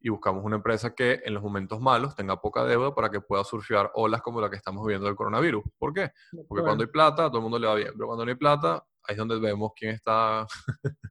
[0.00, 3.44] Y buscamos una empresa que en los momentos malos tenga poca deuda para que pueda
[3.44, 5.62] surfear olas como la que estamos viviendo del coronavirus.
[5.76, 6.12] ¿Por qué?
[6.48, 7.90] Porque cuando hay plata, a todo el mundo le va bien.
[7.92, 10.46] Pero cuando no hay plata, ahí es donde vemos quién está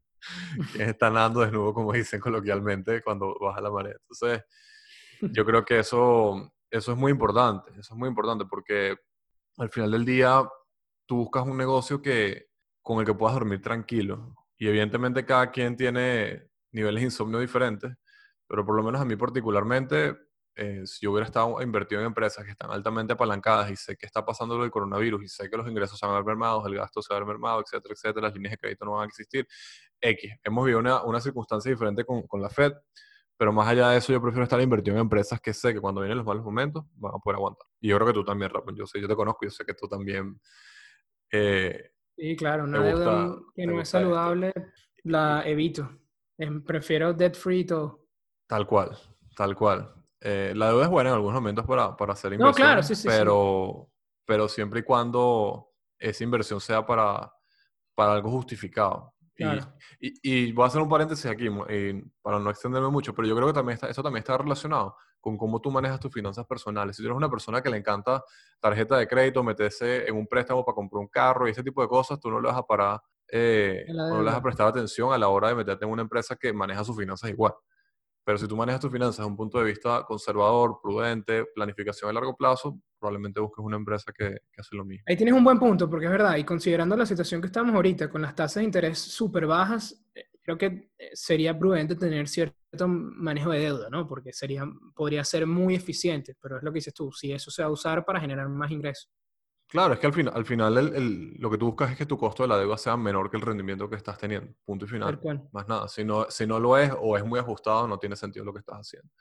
[0.73, 3.97] que están nadando desnudo, como dicen coloquialmente, cuando baja la marea.
[4.01, 4.43] Entonces,
[5.21, 8.97] yo creo que eso, eso es muy importante, eso es muy importante porque
[9.57, 10.47] al final del día
[11.05, 12.47] tú buscas un negocio que,
[12.81, 14.35] con el que puedas dormir tranquilo.
[14.57, 17.93] Y evidentemente cada quien tiene niveles de insomnio diferentes,
[18.47, 20.17] pero por lo menos a mí particularmente
[20.61, 24.05] eh, si yo hubiera estado invertido en empresas que están altamente apalancadas y sé que
[24.05, 26.65] está pasando lo del coronavirus y sé que los ingresos se van a ver mermados,
[26.65, 29.03] el gasto se va a ver mermado, etcétera, etcétera, las líneas de crédito no van
[29.03, 29.47] a existir,
[30.01, 30.33] X.
[30.43, 32.73] Hemos vivido una, una circunstancia diferente con, con, la Fed,
[33.39, 36.01] pero más allá de eso yo prefiero estar invertido en empresas que sé que cuando
[36.01, 37.65] vienen los malos momentos van a poder aguantar.
[37.79, 39.73] Y yo creo que tú también, Rapón, yo sé, yo te conozco, yo sé que
[39.73, 40.41] tú también...
[41.31, 44.51] Eh, sí, claro, una deuda que no es saludable
[45.05, 45.89] la evito.
[46.65, 48.09] Prefiero debt free todo.
[48.45, 48.97] Tal cual,
[49.37, 49.89] tal cual.
[50.19, 52.93] Eh, la deuda es buena en algunos momentos para, para hacer inversión, no, claro, sí,
[52.93, 53.89] sí, pero,
[54.25, 57.31] pero siempre y cuando esa inversión sea para,
[57.95, 59.13] para algo justificado.
[59.99, 61.47] Y, y, voy a hacer un paréntesis aquí
[62.21, 65.37] para no extenderme mucho, pero yo creo que también está, eso también está relacionado con
[65.37, 66.95] cómo tú manejas tus finanzas personales.
[66.95, 68.23] Si tú eres una persona que le encanta
[68.59, 71.87] tarjeta de crédito, meterse en un préstamo para comprar un carro y ese tipo de
[71.87, 75.17] cosas, tú no le vas a parar, eh, no le vas a prestar atención a
[75.17, 77.53] la hora de meterte en una empresa que maneja sus finanzas igual.
[78.23, 82.13] Pero si tú manejas tus finanzas desde un punto de vista conservador, prudente, planificación a
[82.13, 85.03] largo plazo, probablemente busques una empresa que, que, hace lo mismo.
[85.07, 88.09] Ahí tienes un buen punto, porque es verdad, y considerando la situación que estamos ahorita,
[88.09, 92.87] con las tasas de interés súper bajas, eh, creo que eh, sería prudente tener cierto
[92.87, 94.07] manejo de deuda, ¿no?
[94.07, 97.61] Porque sería, podría ser muy eficiente, pero es lo que dices tú, si eso se
[97.61, 99.09] va a usar para generar más ingresos.
[99.69, 102.17] Claro, es que al, final al final el, lo que tú buscas es que tu
[102.17, 104.51] costo de la deuda sea menor que el rendimiento que estás teniendo.
[104.65, 105.19] Punto y final.
[105.51, 105.87] Más nada.
[105.87, 108.59] Si no, si no lo es o es muy ajustado, no tiene sentido lo que
[108.59, 109.11] estás haciendo.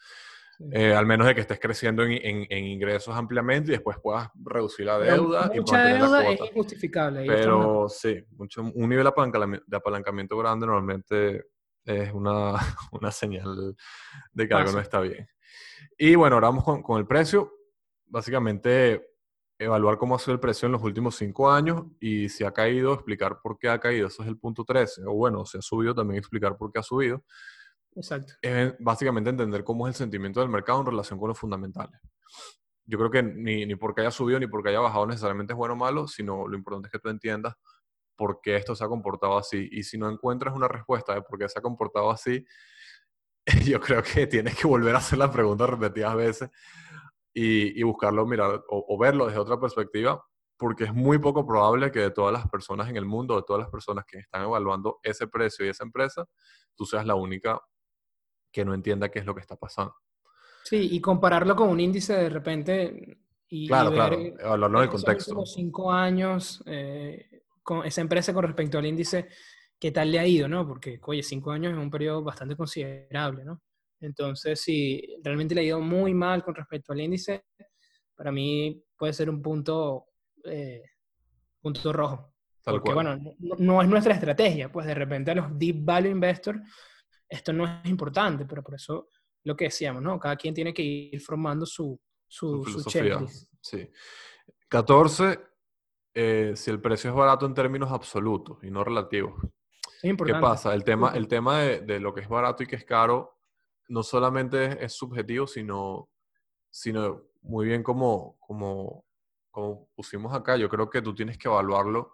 [0.73, 4.87] Eh, al menos de que estés creciendo en, en, ingresos ampliamente y después puedas reducir
[4.87, 5.53] la deuda.
[5.55, 7.25] y mucha deuda es injustificable.
[7.27, 11.45] Pero sí, mucho, un nivel de apalancamiento grande normalmente
[11.85, 12.55] es una,
[12.93, 13.77] una señal
[14.33, 15.29] de que algo no está bien.
[15.97, 17.53] Y bueno, ahora vamos con, con el precio.
[18.07, 19.09] Básicamente,
[19.59, 22.95] evaluar cómo ha sido el precio en los últimos cinco años y si ha caído,
[22.95, 24.09] explicar por qué ha caído.
[24.09, 25.03] Eso es el punto 13.
[25.07, 27.23] O bueno, si ha subido, también explicar por qué ha subido.
[27.95, 28.35] Exacto.
[28.43, 32.01] Es básicamente entender cómo es el sentimiento del mercado en relación con los fundamentales.
[32.87, 35.75] Yo creo que ni, ni porque haya subido ni porque haya bajado necesariamente es bueno
[35.75, 37.55] o malo, sino lo importante es que tú entiendas
[38.17, 39.69] por qué esto se ha comportado así.
[39.71, 42.45] Y si no encuentras una respuesta de por qué se ha comportado así,
[43.73, 46.51] yo creo que tienes que volver a hacer la pregunta repetidas veces
[47.33, 50.25] y, buscarlo, mirar o, verlo desde otra perspectiva,
[50.57, 53.61] porque es muy poco probable que de todas las personas en el mundo, de todas
[53.61, 56.27] las personas que están evaluando ese precio y esa empresa,
[56.75, 57.61] tú seas la única
[58.59, 59.95] que no entienda qué es lo que está pasando.
[60.65, 63.19] Sí, y compararlo con un índice de repente
[63.49, 65.33] y, claro, claro, evaluarlo en el contexto.
[65.33, 69.29] Como cinco años eh, con esa empresa con respecto al índice,
[69.79, 70.67] ¿qué tal le ha ido, no?
[70.67, 73.63] Porque, oye, cinco años es un periodo bastante considerable, ¿no?
[74.01, 77.45] Entonces, si realmente le ha ido muy mal con respecto al índice,
[78.17, 80.07] para mí puede ser un punto,
[80.45, 80.83] eh,
[81.61, 82.35] punto rojo.
[82.65, 86.61] Porque, bueno, no, es nuestra estrategia, pues de repente a los deep value investors
[87.29, 89.09] esto no es importante, pero por eso
[89.45, 90.19] lo que decíamos, ¿no?
[90.19, 93.51] Cada quien tiene que ir formando su, su, su checklist.
[93.61, 93.91] Sí.
[94.69, 95.41] 14,
[96.15, 99.35] eh, si el precio es barato en términos absolutos y no relativos.
[100.01, 100.75] ¿Qué pasa?
[100.75, 103.39] El tema, el tema de, de, lo que es barato y que es caro
[103.89, 106.11] no solamente es, subjetivo, sino,
[106.71, 109.05] sino muy bien como, como,
[109.51, 110.57] como pusimos acá.
[110.57, 112.13] Yo creo que tú tienes que evaluarlo.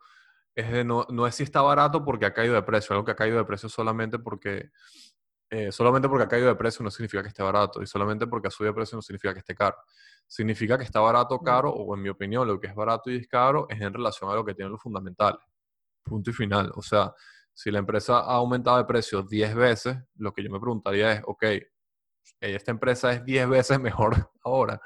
[0.54, 3.12] Es de no, no es si está barato porque ha caído de precio, algo que
[3.12, 4.70] ha caído de precio solamente porque
[5.50, 8.48] eh, solamente porque ha caído de precio no significa que esté barato y solamente porque
[8.48, 9.76] ha subido de precio no significa que esté caro.
[10.26, 13.28] Significa que está barato caro, o en mi opinión, lo que es barato y es
[13.28, 15.40] caro es en relación a lo que tienen los fundamentales.
[16.02, 16.72] Punto y final.
[16.74, 17.12] O sea,
[17.52, 21.22] si la empresa ha aumentado de precio 10 veces, lo que yo me preguntaría es,
[21.24, 21.44] ok,
[22.40, 24.80] esta empresa es 10 veces mejor ahora.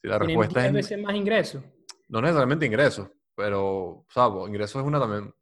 [0.00, 1.64] Si la respuesta 10 veces más ingresos?
[2.08, 5.32] No necesariamente ingresos, pero, o sea, ingresos es una también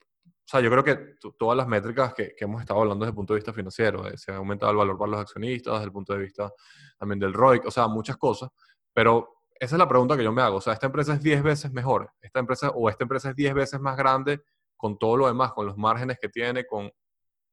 [0.45, 3.33] o sea, yo creo que todas las métricas que, hemos estado hablando desde el punto
[3.33, 6.13] de vista financiero, eh, se ha aumentado el valor para los accionistas, desde el punto
[6.13, 6.53] de vista
[6.99, 8.51] también del ROIC, o sea, muchas cosas,
[8.93, 10.57] pero esa es la pregunta que yo me hago.
[10.59, 13.55] O sea, esta empresa es 10 veces mejor, esta empresa o esta empresa es 10
[13.55, 14.43] veces más grande
[14.77, 16.93] con todo lo demás, con los márgenes que tiene, con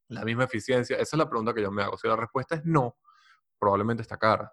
[0.09, 0.97] la misma eficiencia.
[0.97, 1.97] Esa es la pregunta que yo me hago.
[1.97, 2.97] Si la respuesta es no,
[3.57, 4.51] probablemente está cara.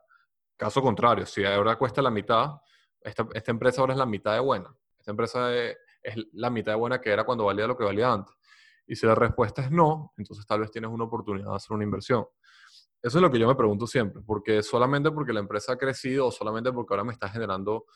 [0.56, 2.52] Caso contrario, si ahora cuesta la mitad,
[3.00, 4.72] esta, esta empresa ahora es la mitad de buena.
[5.08, 8.12] Esta empresa es, es la mitad de buena que era cuando valía lo que valía
[8.12, 8.34] antes.
[8.86, 11.84] Y si la respuesta es no, entonces tal vez tienes una oportunidad de hacer una
[11.84, 12.26] inversión.
[13.00, 16.26] Eso es lo que yo me pregunto siempre, porque solamente porque la empresa ha crecido
[16.26, 17.86] o solamente porque ahora me está generando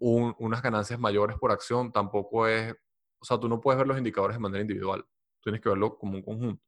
[0.00, 2.74] unas ganancias mayores por acción, tampoco es,
[3.20, 5.06] o sea, tú no puedes ver los indicadores de manera individual,
[5.40, 6.64] tienes que verlo como un conjunto.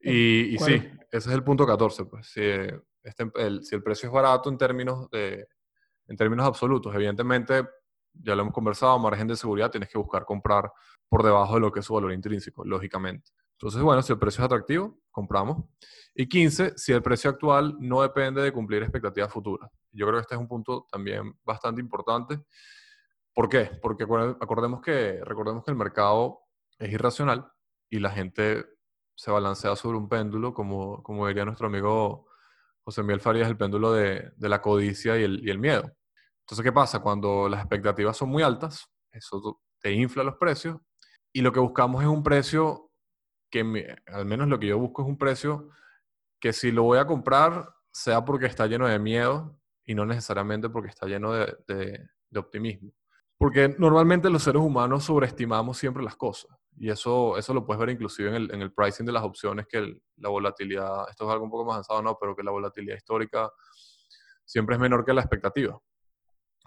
[0.00, 4.12] Y, sí, ese es el punto 14, pues, si, este, el, si el precio es
[4.12, 5.46] barato en términos, de,
[6.08, 7.64] en términos absolutos, evidentemente
[8.22, 10.70] ya lo hemos conversado, margen de seguridad, tienes que buscar comprar
[11.08, 13.30] por debajo de lo que es su valor intrínseco, lógicamente.
[13.52, 15.64] Entonces, bueno, si el precio es atractivo, compramos.
[16.14, 19.70] Y 15, si el precio actual no depende de cumplir expectativas futuras.
[19.92, 22.38] Yo creo que este es un punto también bastante importante.
[23.32, 23.70] ¿Por qué?
[23.80, 26.40] Porque acordemos que, recordemos que el mercado
[26.78, 27.50] es irracional
[27.88, 28.66] y la gente
[29.14, 32.26] se balancea sobre un péndulo, como, como diría nuestro amigo
[32.84, 35.90] José Miguel Farías, el péndulo de, la codicia y el miedo.
[36.46, 37.00] Entonces, ¿qué pasa?
[37.00, 40.78] Cuando las expectativas son muy altas, eso te infla los precios
[41.32, 42.92] y lo que buscamos es un precio
[43.50, 45.70] que, al menos lo que yo busco es un precio
[46.38, 50.68] que si lo voy a comprar sea porque está lleno de miedo y no necesariamente
[50.68, 52.92] porque está lleno de, optimismo.
[53.36, 56.56] Porque normalmente los seres humanos sobreestimamos siempre las cosas.
[56.76, 59.66] Y eso, eso lo puedes ver inclusive en el, en el pricing de las opciones,
[59.66, 62.96] que la volatilidad, esto es algo un poco más avanzado, no, pero que la volatilidad
[62.96, 63.50] histórica
[64.44, 65.76] siempre es menor que la expectativa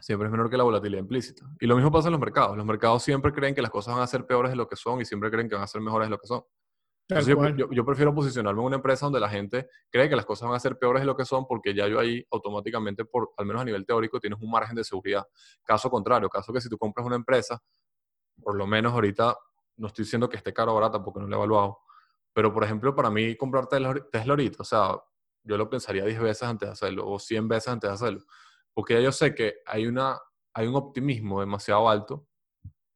[0.01, 1.45] siempre es menor que la volatilidad implícita.
[1.59, 2.57] Y lo mismo pasa en los mercados.
[2.57, 5.01] Los mercados siempre creen que las cosas van a ser peores de lo que son
[5.01, 6.43] y siempre creen que van a ser mejores de lo que son.
[7.71, 10.59] yo, prefiero posicionarme en una empresa donde la gente cree que las cosas van a
[10.59, 13.65] ser peores de lo que son porque ya yo ahí automáticamente, por, al menos a
[13.65, 15.25] nivel teórico, tienes un margen de seguridad.
[15.63, 17.62] Caso contrario, caso que si tú compras una empresa,
[18.41, 19.35] por lo menos ahorita,
[19.77, 21.79] no estoy diciendo que esté caro o barata porque no lo he evaluado,
[22.33, 25.01] pero por ejemplo, para mí comprar Tesla, Tesla ahorita, o sea,
[25.43, 28.23] yo lo pensaría 10 veces antes de hacerlo o 100 veces antes de hacerlo
[28.73, 30.17] porque ya yo sé que hay, una,
[30.53, 32.27] hay un optimismo demasiado alto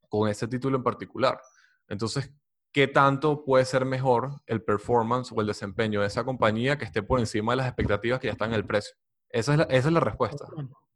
[0.10, 1.40] con ese título en particular.
[1.88, 2.32] Entonces,
[2.72, 7.04] ¿qué tanto puede ser mejor el performance o el desempeño de esa compañía que esté
[7.04, 8.96] por encima de las expectativas que ya están en el precio?
[9.30, 10.46] Esa es la, esa es la respuesta.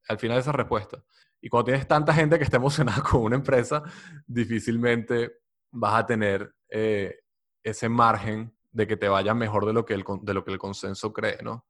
[0.08, 1.04] Al final esa respuesta.
[1.42, 3.84] Y cuando tienes tanta gente que está emocionada con una empresa,
[4.26, 5.40] difícilmente
[5.72, 7.20] vas a tener eh,
[7.64, 10.60] ese margen de que te vaya mejor de lo que el, de lo que el
[10.60, 11.66] consenso cree, ¿no?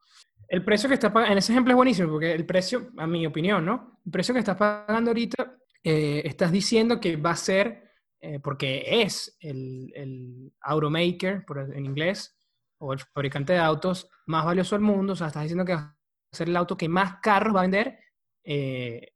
[0.47, 3.25] El precio que estás pagando, en ese ejemplo es buenísimo, porque el precio, a mi
[3.25, 3.99] opinión, ¿no?
[4.05, 8.83] El precio que estás pagando ahorita, eh, estás diciendo que va a ser, eh, porque
[8.85, 12.37] es el, el automaker, por, en inglés,
[12.79, 15.79] o el fabricante de autos más valioso del mundo, o sea, estás diciendo que va
[15.79, 17.99] a ser el auto que más carros va a vender
[18.43, 19.13] eh,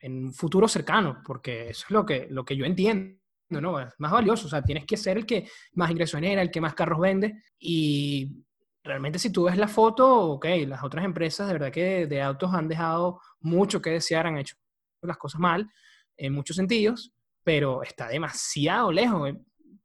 [0.00, 3.18] en un futuro cercano, porque eso es lo que, lo que yo entiendo.
[3.50, 3.80] ¿no?
[3.80, 6.60] Es más valioso, o sea, tienes que ser el que más ingreso genera, el que
[6.60, 8.44] más carros vende, y
[8.82, 12.52] realmente si tú ves la foto, ok, las otras empresas de verdad que de autos
[12.54, 14.56] han dejado mucho que desear, han hecho
[15.02, 15.70] las cosas mal
[16.16, 19.32] en muchos sentidos, pero está demasiado lejos.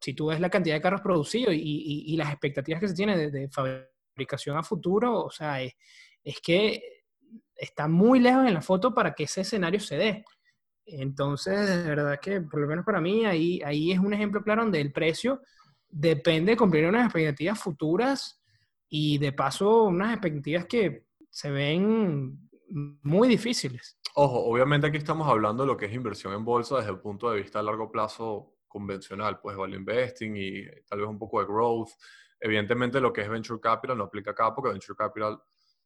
[0.01, 3.49] Si tú ves la cantidad de carros producidos y, las expectativas que se tienen de,
[3.49, 5.73] fabricación a futuro, o sea, es,
[6.41, 6.81] que
[7.55, 10.25] está muy lejos en la foto para que ese escenario se dé.
[10.85, 14.63] Entonces, de verdad que, por lo menos para mí, ahí, ahí es un ejemplo claro
[14.63, 15.41] donde el precio
[15.89, 18.44] depende de cumplir unas expectativas futuras
[18.97, 23.99] y de paso unas expectativas que se ven muy difíciles.
[24.15, 27.29] Ojo, obviamente aquí estamos hablando de lo que es inversión en bolsa desde el punto
[27.29, 31.45] de vista a largo plazo convencional, pues value investing y tal vez un poco de
[31.45, 31.89] growth.
[32.39, 35.41] Evidentemente lo que es venture capital no aplica acá porque venture capital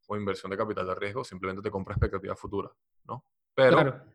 [0.06, 2.70] o inversión de capital de riesgo, simplemente te compra expectativa futura,
[3.06, 3.26] ¿no?
[3.56, 4.06] Pero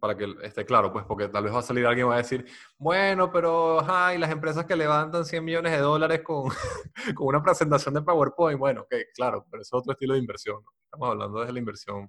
[0.00, 2.18] para que esté claro, pues porque tal vez va a salir alguien y va a
[2.18, 2.44] decir,
[2.78, 6.50] bueno, pero, ay, las empresas que levantan 100 millones de dólares con,
[7.14, 10.62] con una presentación de PowerPoint, bueno, ok, claro, pero es otro estilo de inversión.
[10.84, 12.08] Estamos hablando de la inversión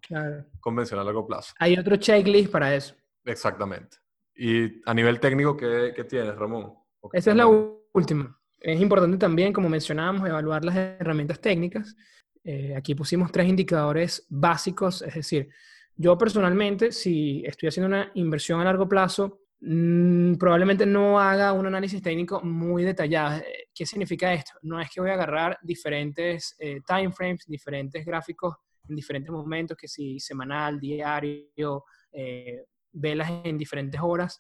[0.60, 1.54] convencional a largo plazo.
[1.60, 2.96] Hay otro checklist para eso.
[3.24, 3.98] Exactamente.
[4.36, 6.74] Y a nivel técnico, ¿qué, qué tienes, Ramón?
[7.14, 8.38] Esa es la última.
[8.60, 11.96] Es importante también, como mencionábamos, evaluar las herramientas técnicas.
[12.44, 15.50] Eh, aquí pusimos tres indicadores básicos, es decir,
[15.96, 21.68] yo personalmente, si estoy haciendo una inversión a largo plazo, mm, probablemente no haga un
[21.68, 23.38] análisis técnico muy detallado.
[23.40, 24.54] Eh, ¿Qué significa esto?
[24.64, 28.56] No es que voy a agarrar diferentes eh, timeframes, diferentes gráficos
[28.90, 34.40] en diferentes momentos, que si semanal, diario, eh, velas en diferentes horas,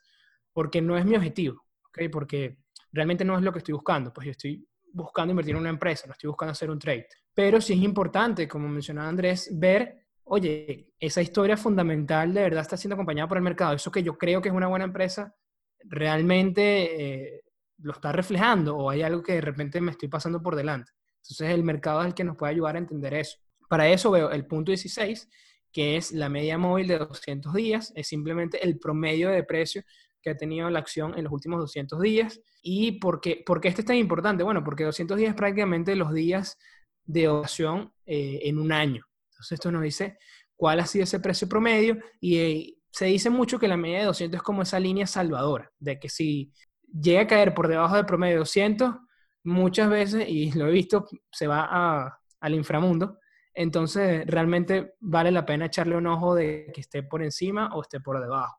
[0.51, 1.63] porque no es mi objetivo.
[2.11, 2.57] Porque
[2.91, 6.07] realmente no es lo que estoy buscando, pues yo estoy buscando invertir en una empresa,
[6.07, 7.07] no estoy buscando hacer un trade.
[7.33, 12.77] Pero sí es importante, como mencionaba Andrés, ver oye, esa historia fundamental de verdad está
[12.77, 13.73] siendo acompañada por el mercado.
[13.73, 15.35] Eso que yo creo que es una buena empresa,
[15.83, 17.43] realmente eh,
[17.79, 20.91] lo está reflejando o hay algo que de repente me estoy pasando por delante.
[21.17, 23.37] Entonces el mercado es el que nos puede ayudar a entender eso.
[23.69, 25.29] Para eso veo el punto 16,
[25.71, 29.83] que es la media móvil de 200 días, es simplemente el promedio de precio
[30.21, 32.41] que ha tenido la acción en los últimos 200 días.
[32.61, 34.43] ¿Y por qué, por este es tan importante?
[34.43, 36.57] Bueno, porque 200 días es prácticamente los días
[37.05, 39.05] de oración eh, en un año.
[39.43, 40.17] Entonces esto nos dice
[40.55, 44.05] cuál ha sido ese precio promedio y eh, se dice mucho que la media de
[44.05, 46.53] 200 es como esa línea salvadora, de que si
[46.93, 48.95] llega a caer por debajo del promedio de 200,
[49.43, 53.19] muchas veces, y lo he visto, se va al inframundo.
[53.53, 57.99] Entonces realmente vale la pena echarle un ojo de que esté por encima o esté
[57.99, 58.57] por debajo.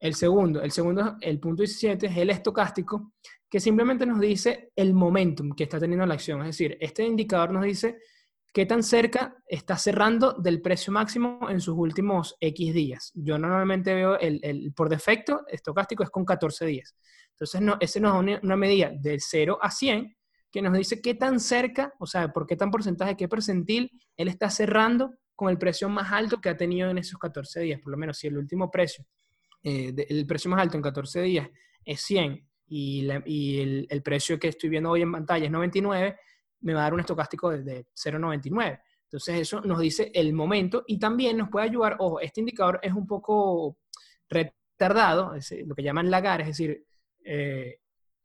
[0.00, 3.12] El segundo, el segundo, el punto 17 es el estocástico,
[3.50, 6.40] que simplemente nos dice el momentum que está teniendo la acción.
[6.40, 7.98] Es decir, este indicador nos dice
[8.52, 13.12] ¿Qué tan cerca está cerrando del precio máximo en sus últimos X días?
[13.14, 16.96] Yo normalmente veo el, por defecto, estocástico es con 14 días.
[17.32, 20.16] Entonces, no, ese nos da una, medida de 0 a 100
[20.50, 24.28] que nos dice qué tan cerca, o sea, por qué tan porcentaje, qué percentil él
[24.28, 27.80] está cerrando con el precio más alto que ha tenido en esos 14 días.
[27.80, 29.04] Por lo menos, si el último precio,
[29.62, 31.48] eh, el precio más alto en 14 días
[31.84, 36.18] es 100 y, el, el precio que estoy viendo hoy en pantalla es 99,
[36.60, 38.80] me va a dar un estocástico de, 0,99.
[39.04, 42.92] Entonces eso nos dice el momento y también nos puede ayudar, ojo, este indicador es
[42.92, 43.78] un poco
[44.28, 46.84] retardado, es lo que llaman lagar, es decir,
[47.24, 47.80] eh,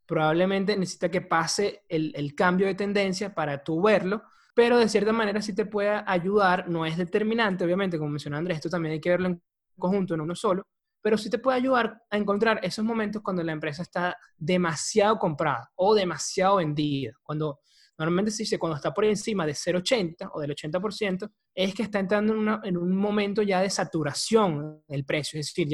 [0.06, 4.24] probablemente necesita que pase el, cambio de tendencia para tú verlo,
[4.54, 8.58] pero de cierta manera sí te puede ayudar, no es determinante, obviamente, como mencionó Andrés,
[8.58, 9.42] esto también hay que verlo en
[9.78, 10.64] conjunto, en uno solo,
[11.02, 15.72] pero sí te puede ayudar a encontrar esos momentos cuando la empresa está demasiado comprada
[15.76, 17.60] o demasiado vendida, cuando
[17.98, 22.00] Normalmente se dice cuando está por encima de 0,80 o del 80%, es que está
[22.00, 25.40] entrando en, un momento ya de saturación del precio.
[25.40, 25.68] Es decir,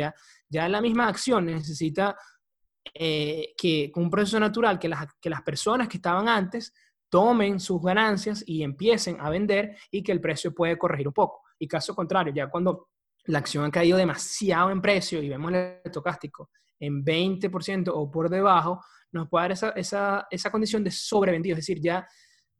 [0.50, 2.18] ya, la misma acción necesita
[2.94, 6.74] eh, que con un proceso natural que las, que las personas que estaban antes
[7.10, 11.42] tomen sus ganancias y empiecen a vender y que el precio puede corregir un poco.
[11.58, 12.90] Y caso contrario, ya cuando
[13.26, 16.50] la acción ha caído demasiado en precio y vemos el estocástico
[16.80, 18.82] en 20% o por debajo,
[19.12, 21.54] nos puede dar esa, esa, esa condición de sobrevendido.
[21.54, 22.08] Es decir, ya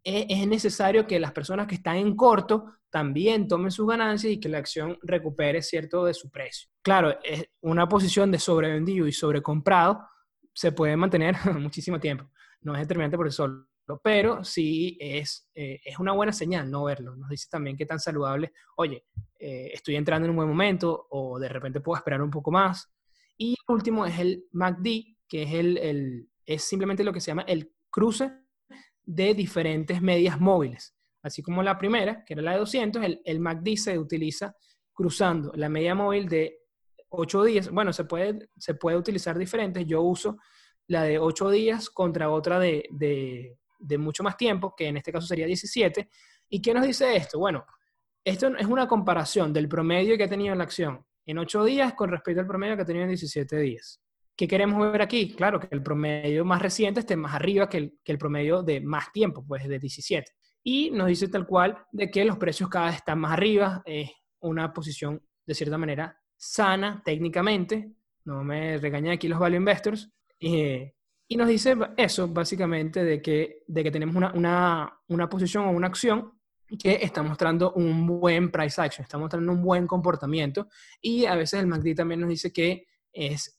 [0.04, 4.50] es, necesario que las personas que están en corto también tomen sus ganancias y que
[4.50, 6.70] la acción recupere cierto de su precio.
[6.82, 7.18] Claro,
[7.62, 10.02] una posición de sobrevendido y sobrecomprado
[10.54, 12.30] se puede mantener muchísimo tiempo.
[12.62, 16.84] No es determinante por eso solo, pero sí es, eh, es una buena señal no
[16.84, 17.16] verlo.
[17.16, 19.06] Nos dice también que tan saludable, oye,
[19.40, 22.92] eh, estoy entrando en un buen momento o de repente puedo esperar un poco más.
[23.38, 27.44] Y el último es el MACD, que es el, es simplemente lo que se llama
[27.44, 28.32] el cruce
[29.04, 30.96] de diferentes medias móviles.
[31.22, 34.56] Así como la primera, que era la de 200, el, MACD se utiliza
[34.92, 36.58] cruzando la media móvil de
[37.10, 37.70] 8 días.
[37.70, 39.86] Bueno, se puede, se puede utilizar diferentes.
[39.86, 40.38] Yo uso
[40.88, 45.28] la de 8 días contra otra de, de, mucho más tiempo, que en este caso
[45.28, 46.10] sería 17.
[46.50, 47.38] ¿Y qué nos dice esto?
[47.38, 47.64] Bueno,
[48.24, 52.10] esto es una comparación del promedio que ha tenido la acción en 8 días con
[52.10, 54.02] respecto al promedio que ha tenido en 17 días.
[54.40, 55.36] ¿Qué queremos ver aquí?
[55.36, 58.80] Claro, que el promedio más reciente esté más arriba que el, que el promedio de
[58.80, 60.32] más tiempo, pues de 17.
[60.64, 64.10] Y nos dice tal cual de que los precios cada vez están más arriba, es
[64.40, 67.92] una posición de cierta manera sana técnicamente,
[68.24, 70.10] no me regañan aquí los value investors,
[70.40, 70.94] eh,
[71.28, 75.72] y nos dice eso básicamente de que, de que tenemos una, una, una posición o
[75.72, 76.32] una acción
[76.82, 80.70] que está mostrando un buen price action, está mostrando un buen comportamiento
[81.02, 83.59] y a veces el MACD también nos dice que es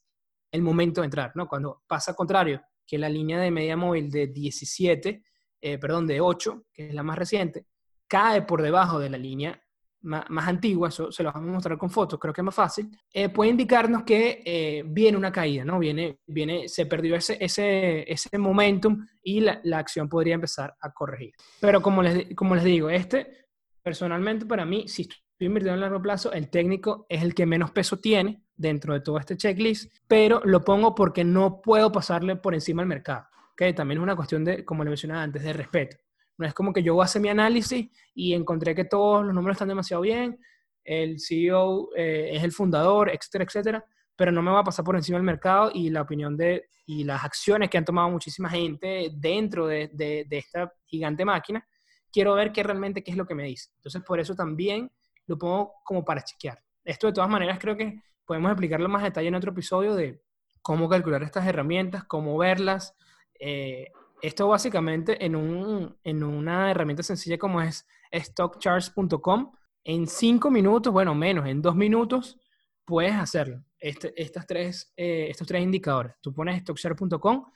[0.51, 1.47] el momento de entrar, ¿no?
[1.47, 5.23] Cuando pasa contrario, que la línea de media móvil de 17,
[5.61, 7.67] eh, perdón, de 8, que es la más reciente,
[8.09, 9.63] cae por debajo de la línea
[10.03, 12.91] más, antigua, eso se lo vamos a mostrar con fotos, creo que es más fácil,
[13.13, 15.79] eh, puede indicarnos que eh, viene una caída, ¿no?
[15.79, 20.91] Viene, viene, se perdió ese, ese, ese momentum y la, la, acción podría empezar a
[20.93, 21.33] corregir.
[21.61, 23.47] Pero como les, como les digo, este,
[23.83, 27.71] personalmente para mí, si estoy invirtiendo en largo plazo, el técnico es el que menos
[27.71, 32.55] peso tiene dentro de todo este checklist, pero lo pongo porque no puedo pasarle por
[32.55, 33.27] encima al mercado.
[33.53, 33.73] ¿okay?
[33.73, 35.97] También es una cuestión de, como le mencionaba antes, de respeto.
[36.37, 39.69] No es como que yo hacer mi análisis y encontré que todos los números están
[39.69, 40.39] demasiado bien,
[40.85, 43.85] el CEO eh, es el fundador, etcétera, etcétera,
[44.15, 47.05] pero no me va a pasar por encima del mercado y la opinión de y
[47.05, 51.65] las acciones que han tomado muchísima gente dentro de, de, esta gigante máquina,
[52.13, 53.71] quiero ver qué realmente qué es lo que me dice.
[53.77, 54.91] Entonces, por eso también
[55.27, 56.61] lo pongo como para chequear.
[56.85, 60.23] Esto de todas maneras creo que podemos explicarlo más detalle en otro episodio de
[60.63, 62.95] cómo calcular estas herramientas, cómo verlas,
[63.41, 63.89] eh,
[64.23, 69.51] esto básicamente en, un, en una herramienta sencilla como es stockcharts.com,
[69.83, 72.39] en cinco minutos, bueno, menos, en dos minutos,
[72.85, 73.65] puedes hacerlo.
[73.81, 76.15] Este, estas tres, eh, estos tres indicadores.
[76.21, 77.47] Tú pones stockcharts.com,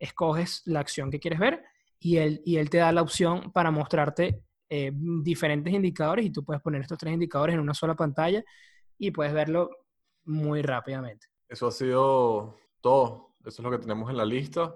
[0.00, 1.62] escoges la acción que quieres ver
[2.00, 6.44] y él, y él te da la opción para mostrarte eh, diferentes indicadores y tú
[6.44, 8.42] puedes poner estos tres indicadores en una sola pantalla
[8.98, 9.70] y puedes verlo
[10.24, 11.26] muy rápidamente.
[11.48, 13.36] Eso ha sido todo.
[13.44, 14.74] Eso es lo que tenemos en la lista.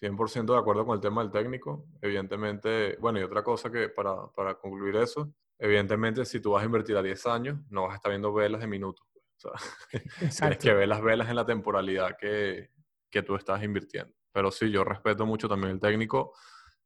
[0.00, 1.86] 100% de acuerdo con el tema del técnico.
[2.00, 6.66] Evidentemente, bueno, y otra cosa que para, para, concluir eso, evidentemente si tú vas a
[6.66, 9.06] invertir a 10 años, no vas a estar viendo velas de minutos.
[9.14, 9.52] O sea,
[10.40, 12.70] tienes que ver las velas en la temporalidad que,
[13.10, 14.12] que tú estás invirtiendo.
[14.32, 16.32] Pero sí, yo respeto mucho también el técnico,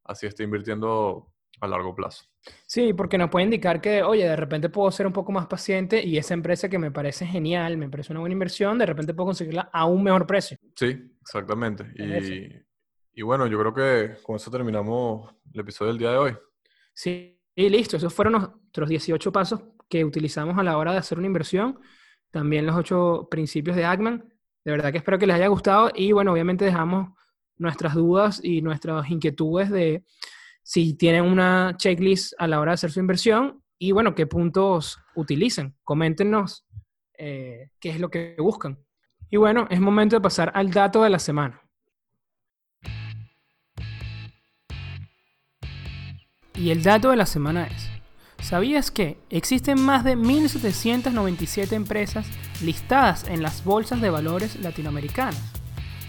[0.05, 2.25] así está invirtiendo a largo plazo.
[2.67, 6.05] Sí, porque nos puede indicar que, oye, de repente puedo ser un poco más paciente
[6.05, 9.27] y esa empresa que me parece genial, me parece una buena inversión, de repente puedo
[9.27, 10.59] conseguirla a un mejor precio.
[10.75, 11.87] Sí, exactamente.
[11.97, 16.37] Y, y bueno, yo creo que con eso terminamos el episodio del día de hoy.
[16.93, 17.97] Sí, y listo.
[17.97, 21.81] Esos fueron nuestros 18 pasos que utilizamos a la hora de hacer una inversión.
[22.31, 24.33] También los 8 principios de Ackman.
[24.65, 25.91] De verdad que espero que les haya gustado.
[25.95, 27.17] Y bueno, obviamente dejamos
[27.57, 30.05] nuestras dudas y nuestras inquietudes de
[30.67, 34.99] si tienen una checklist a la hora de hacer su inversión y bueno, qué puntos
[35.15, 35.77] utilizan.
[35.85, 36.67] Coméntenos
[37.17, 38.77] eh, qué es lo que buscan.
[39.31, 41.63] Y bueno, es momento de pasar al dato de la semana.
[46.57, 47.89] Y el dato de la semana es,
[48.45, 52.27] ¿sabías que existen más de 1.797 empresas
[52.61, 55.53] listadas en las bolsas de valores latinoamericanas,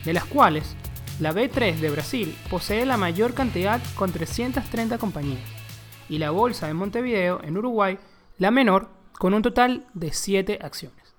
[0.03, 0.76] de las cuales
[1.20, 5.41] la B3 de Brasil posee la mayor cantidad con 330 compañías,
[6.09, 7.97] y la bolsa de Montevideo en Uruguay
[8.38, 11.15] la menor con un total de 7 acciones.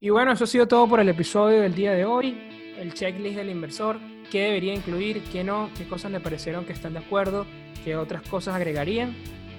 [0.00, 3.36] Y bueno, eso ha sido todo por el episodio del día de hoy, el checklist
[3.36, 3.98] del inversor
[4.32, 7.44] qué debería incluir, qué no, qué cosas le parecieron que están de acuerdo,
[7.84, 9.14] qué otras cosas agregarían.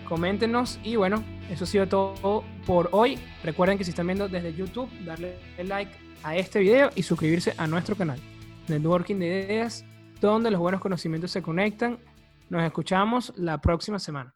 [0.10, 3.20] Coméntenos y bueno, eso ha sido todo por hoy.
[3.44, 5.92] Recuerden que si están viendo desde YouTube, darle like
[6.24, 8.20] a este video y suscribirse a nuestro canal,
[8.68, 9.86] Networking de Ideas,
[10.22, 12.00] donde los buenos conocimientos se conectan.
[12.50, 14.32] Nos escuchamos la próxima semana.